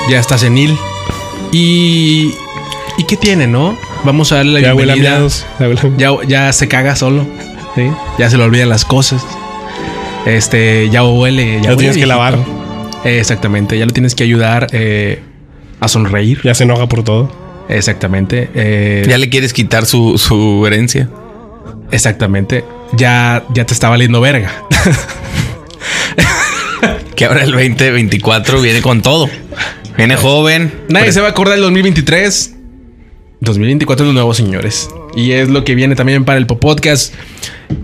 ya 0.09 0.18
está 0.20 0.39
senil. 0.39 0.77
Y. 1.53 2.33
¿Y 2.99 3.05
qué 3.05 3.16
tiene, 3.16 3.47
no? 3.47 3.76
Vamos 4.05 4.30
a 4.32 4.37
darle 4.37 4.53
la 4.53 4.61
Ya 4.61 4.74
huele 4.74 4.93
a 4.93 4.95
bienvenida. 4.95 5.16
miados. 5.18 5.47
Ya 5.59 5.68
huele 5.68 5.80
a- 5.80 5.97
Ya, 5.99 6.28
ya 6.47 6.53
se 6.53 6.68
caga 6.68 6.95
solo. 6.97 7.26
¿sí? 7.74 7.82
Ya 8.18 8.30
se 8.30 8.37
le 8.37 8.45
olvidan 8.45 8.68
las 8.68 8.85
cosas. 8.85 9.24
Este, 10.26 10.89
ya 10.91 11.03
huele. 11.05 11.55
Ya 11.61 11.70
Lo 11.70 11.76
huele 11.76 11.76
tienes 11.76 11.97
que 11.97 12.05
viejito. 12.05 12.07
lavar. 12.07 12.39
Eh, 13.05 13.18
exactamente. 13.18 13.78
Ya 13.78 13.85
lo 13.87 13.93
tienes 13.93 14.14
que 14.14 14.22
ayudar 14.24 14.68
eh, 14.72 15.20
a 15.80 15.89
sonreír. 15.89 16.41
Ya 16.45 16.55
se 16.55 16.64
enoja 16.64 16.87
por 16.89 17.03
todo. 17.03 17.30
Exactamente. 17.68 18.49
eh, 18.55 19.05
Ya 19.09 19.18
le 19.18 19.28
quieres 19.28 19.53
quitar 19.53 19.87
su, 19.87 20.16
su 20.18 20.64
herencia. 20.66 21.09
Exactamente. 21.91 22.64
Ya, 22.93 23.45
ya 23.55 23.66
te 23.66 23.74
está 23.74 23.89
valiendo 23.89 24.20
verga. 24.20 24.53
Que 27.16 27.26
ahora 27.26 27.45
el 27.45 27.53
2024 27.53 28.61
viene 28.61 28.82
con 28.82 29.01
todo. 29.01 29.28
Viene 29.97 30.16
joven. 30.16 30.72
Nadie 30.89 31.12
se 31.12 31.20
va 31.20 31.28
a 31.28 31.30
acordar 31.30 31.55
del 31.55 31.62
2023. 31.62 32.53
2024 33.41 34.05
es 34.05 34.07
los 34.07 34.14
nuevos 34.14 34.37
señores. 34.37 34.89
Y 35.16 35.32
es 35.32 35.49
lo 35.49 35.64
que 35.64 35.74
viene 35.74 35.95
también 35.97 36.24
para 36.24 36.39
el 36.39 36.47
Podcast. 36.47 37.14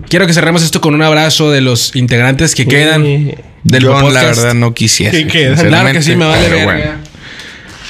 Quiero 0.09 0.27
que 0.27 0.33
cerremos 0.33 0.63
esto 0.63 0.81
con 0.81 0.93
un 0.95 1.01
abrazo 1.01 1.51
de 1.51 1.61
los 1.61 1.95
integrantes 1.95 2.55
que 2.55 2.65
quedan 2.65 3.03
Sí. 3.03 3.33
del 3.63 3.83
Yo, 3.83 3.93
la 3.93 3.99
Popodcast. 4.01 4.37
verdad, 4.39 4.53
no 4.53 4.73
quisiera. 4.73 5.11
¿Qué 5.11 5.27
queda? 5.27 5.55
Claro 5.55 5.91
que 5.91 6.01
sí, 6.01 6.15
me 6.15 6.25
vale 6.25 6.43
Pero 6.49 6.55
verga. 6.67 6.97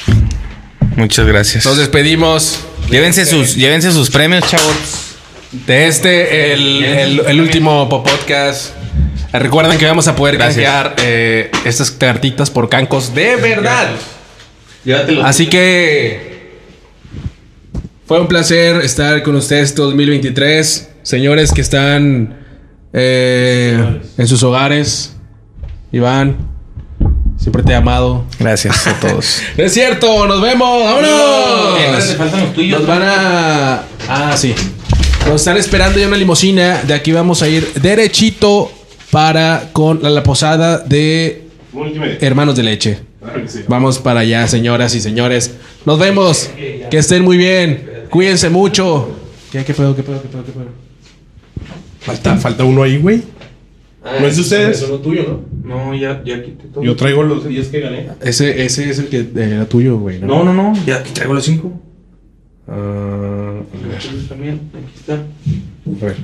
bueno, 0.05 0.22
muchas 0.95 1.26
gracias. 1.26 1.66
Nos 1.66 1.78
despedimos 1.78 2.59
Llévense 2.89 3.26
sus, 3.26 3.55
llévense 3.55 3.91
sus 3.91 4.09
premios, 4.09 4.45
chavos. 4.49 4.76
de 5.66 5.88
este, 5.88 6.53
el, 6.53 6.84
el- 6.84 7.20
el 7.28 7.41
último 7.41 7.88
Popodcast. 7.89 8.72
Recuerden 9.34 9.78
que 9.78 9.86
vamos 9.86 10.07
a 10.09 10.16
poder 10.16 10.38
canjear 10.38 10.95
eh, 11.01 11.51
estas 11.64 11.89
cartitas 11.91 12.49
por 12.49 12.68
cancos 12.68 13.14
de 13.16 13.38
verdad. 13.38 13.89
Llévatelo. 14.84 15.26
Así 15.26 15.47
que 15.47 16.30
fue 18.12 18.20
un 18.20 18.28
placer 18.28 18.82
estar 18.82 19.24
con 19.24 19.38
ustedes 19.38 19.70
este 19.70 19.82
2023. 19.84 20.89
Señores 21.01 21.53
que 21.53 21.62
están 21.62 22.43
eh, 22.91 24.01
en 24.18 24.28
sus 24.28 24.43
hogares. 24.43 25.16
Iván, 25.93 26.36
siempre 27.38 27.64
te 27.64 27.72
he 27.72 27.76
amado. 27.76 28.26
Gracias 28.38 28.86
a 28.86 28.99
todos. 28.99 29.41
No 29.57 29.64
es 29.64 29.74
cierto, 29.74 30.28
nos 30.28 30.41
vemos. 30.41 30.84
¡Vámonos! 30.84 31.80
Eh, 31.80 32.16
faltan 32.18 32.41
los 32.41 32.53
tuyos. 32.53 32.80
Nos 32.80 32.88
van 32.89 33.01
a. 33.01 33.84
Ah, 34.09 34.36
sí. 34.36 34.55
Nos 35.26 35.36
están 35.36 35.55
esperando 35.55 35.97
ya 35.97 36.09
una 36.09 36.18
limusina. 36.18 36.82
De 36.84 36.93
aquí 36.93 37.14
vamos 37.14 37.41
a 37.41 37.47
ir 37.47 37.72
derechito 37.76 38.74
para 39.09 39.70
con 39.72 40.03
la, 40.03 40.09
la 40.09 40.22
posada 40.22 40.80
de 40.80 41.47
Hermanos 42.20 42.57
de 42.57 42.64
Leche. 42.64 42.99
Vamos 43.70 43.99
para 43.99 44.20
allá, 44.20 44.45
señoras 44.49 44.95
y 44.95 44.99
señores. 44.99 45.51
Nos 45.86 45.97
vemos. 45.97 46.49
Que 46.57 46.97
estén 46.97 47.24
muy 47.24 47.38
bien. 47.38 47.90
Cuídense 48.12 48.49
mucho. 48.49 49.09
¿Qué, 49.51 49.64
qué 49.66 49.74
pedo, 49.74 49.95
qué 49.95 50.03
pedo, 50.03 50.22
qué 50.22 50.28
pedo, 50.28 50.45
qué 50.45 50.51
pedo? 50.51 50.66
Falta, 52.01 52.38
falta 52.38 52.64
uno 52.64 52.84
ahí, 52.84 52.97
güey. 52.97 53.22
¿No 54.03 54.28
es 54.28 54.36
de 54.36 54.41
ustedes? 54.41 54.82
Eso 54.82 54.95
es 54.95 55.01
tuyo, 55.01 55.41
¿no? 55.64 55.76
No, 55.88 55.95
ya, 55.95 56.22
ya 56.26 56.41
quité 56.43 56.68
todo. 56.74 56.84
Yo 56.84 56.95
traigo 56.95 57.24
los 57.24 57.47
10 57.47 57.68
que 57.68 57.80
gané. 57.80 58.09
Ese, 58.22 58.66
ese 58.66 58.89
es 58.89 58.99
el 58.99 59.07
que 59.07 59.30
era 59.36 59.66
tuyo, 59.66 59.97
güey. 59.99 60.20
No, 60.20 60.43
no, 60.43 60.53
no. 60.53 60.74
Ya 60.86 60.97
aquí 60.97 61.12
traigo 61.14 61.34
los 61.34 61.45
cinco. 61.45 61.72
Ah, 62.68 63.59
Ustedes 63.97 64.28
también. 64.28 64.59
Aquí 64.74 64.93
está. 64.99 65.14
a 65.14 66.05
ver. 66.05 66.16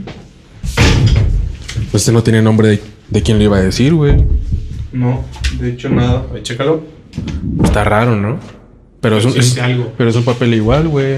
Pues 1.92 2.04
este 2.04 2.12
no 2.12 2.24
tiene 2.24 2.42
nombre 2.42 2.68
de, 2.70 2.82
de 3.10 3.22
quién 3.22 3.38
lo 3.38 3.44
iba 3.44 3.58
a 3.58 3.62
decir, 3.62 3.94
güey. 3.94 4.16
No, 4.92 5.24
de 5.60 5.70
hecho 5.72 5.90
nada. 5.90 6.26
A 6.30 6.34
ver, 6.34 6.44
chécalo. 6.44 6.82
Está 7.64 7.84
raro, 7.84 8.16
¿no? 8.16 8.40
Pero 9.02 9.18
es 9.20 9.26
un, 9.26 9.38
es- 9.38 9.58
algo. 9.60 9.94
pero 9.98 10.10
es 10.10 10.16
un 10.16 10.24
papel 10.24 10.54
igual, 10.56 10.88
güey. 10.88 11.18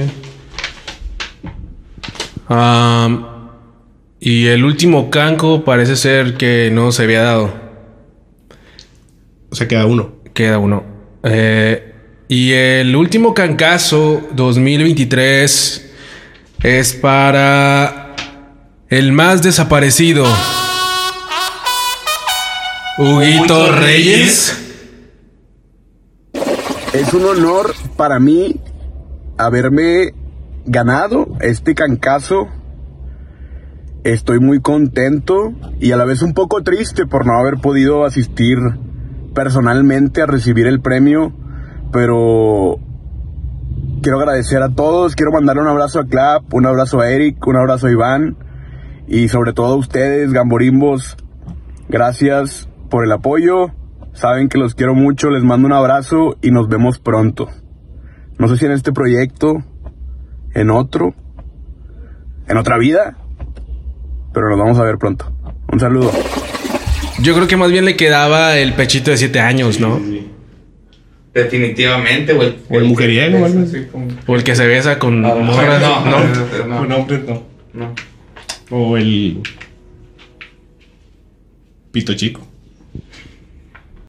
Y 4.19 4.47
el 4.47 4.65
último 4.65 5.09
canco 5.09 5.63
parece 5.63 5.95
ser 5.95 6.35
que 6.35 6.69
no 6.73 6.91
se 6.91 7.03
había 7.03 7.21
dado. 7.21 7.53
O 9.51 9.55
sea, 9.55 9.67
queda 9.67 9.85
uno. 9.85 10.13
Queda 10.33 10.57
uno. 10.57 10.83
Eh, 11.23 11.93
y 12.27 12.51
el 12.51 12.95
último 12.95 13.33
cancazo 13.33 14.27
2023 14.33 15.91
es 16.63 16.93
para 16.93 18.15
el 18.89 19.11
más 19.11 19.41
desaparecido. 19.41 20.25
Huguito 22.97 23.71
Reyes. 23.71 24.57
Es 26.93 27.13
un 27.13 27.25
honor 27.25 27.73
para 27.95 28.19
mí 28.19 28.59
haberme 29.37 30.13
ganado 30.69 31.27
este 31.41 31.73
cancazo. 31.73 32.47
Estoy 34.03 34.39
muy 34.39 34.61
contento 34.61 35.51
y 35.79 35.91
a 35.91 35.97
la 35.97 36.05
vez 36.05 36.21
un 36.21 36.33
poco 36.33 36.61
triste 36.61 37.07
por 37.07 37.25
no 37.25 37.33
haber 37.33 37.55
podido 37.59 38.05
asistir 38.05 38.57
personalmente 39.33 40.21
a 40.21 40.27
recibir 40.27 40.67
el 40.67 40.79
premio, 40.79 41.33
pero 41.91 42.77
quiero 44.01 44.19
agradecer 44.19 44.61
a 44.61 44.69
todos, 44.69 45.15
quiero 45.15 45.31
mandarle 45.31 45.63
un 45.63 45.67
abrazo 45.67 45.99
a 45.99 46.05
Clap, 46.05 46.53
un 46.53 46.67
abrazo 46.67 47.01
a 47.01 47.09
Eric, 47.09 47.45
un 47.47 47.57
abrazo 47.57 47.87
a 47.87 47.91
Iván 47.91 48.37
y 49.07 49.27
sobre 49.27 49.53
todo 49.53 49.73
a 49.73 49.77
ustedes, 49.77 50.31
gamborimbos. 50.31 51.17
Gracias 51.89 52.69
por 52.91 53.03
el 53.03 53.11
apoyo. 53.11 53.71
Saben 54.13 54.49
que 54.49 54.59
los 54.59 54.75
quiero 54.75 54.93
mucho, 54.93 55.31
les 55.31 55.43
mando 55.43 55.65
un 55.65 55.73
abrazo 55.73 56.37
y 56.41 56.51
nos 56.51 56.67
vemos 56.69 56.99
pronto. 56.99 57.49
No 58.37 58.47
sé 58.47 58.57
si 58.57 58.65
en 58.67 58.71
este 58.71 58.91
proyecto, 58.91 59.63
en 60.53 60.69
otro, 60.69 61.13
en 62.47 62.57
otra 62.57 62.77
vida, 62.77 63.17
pero 64.33 64.49
nos 64.49 64.59
vamos 64.59 64.77
a 64.79 64.83
ver 64.83 64.97
pronto. 64.97 65.31
Un 65.71 65.79
saludo. 65.79 66.11
Yo 67.21 67.35
creo 67.35 67.47
que 67.47 67.57
más 67.57 67.71
bien 67.71 67.85
le 67.85 67.95
quedaba 67.95 68.57
el 68.57 68.73
pechito 68.73 69.11
de 69.11 69.17
7 69.17 69.39
años, 69.39 69.79
¿no? 69.79 69.99
Definitivamente, 71.33 72.33
güey. 72.33 72.57
O 72.69 72.77
el 72.79 72.85
mujeriego, 72.85 73.43
o. 73.43 73.65
Sí, 73.65 73.85
como- 73.91 74.07
O 74.25 74.35
el 74.35 74.43
que 74.43 74.55
se 74.55 74.65
besa 74.65 74.97
con 74.99 75.23
Ah, 75.25 75.35
morras, 75.35 75.81
no, 75.81 76.05
¿no? 76.05 76.11
no, 76.11 76.65
no, 76.67 76.85
No, 76.85 76.95
hombre, 76.97 77.23
no. 77.27 77.43
no. 77.73 77.93
O 78.71 78.97
el. 78.97 79.41
Pito 81.91 82.13
chico. 82.15 82.41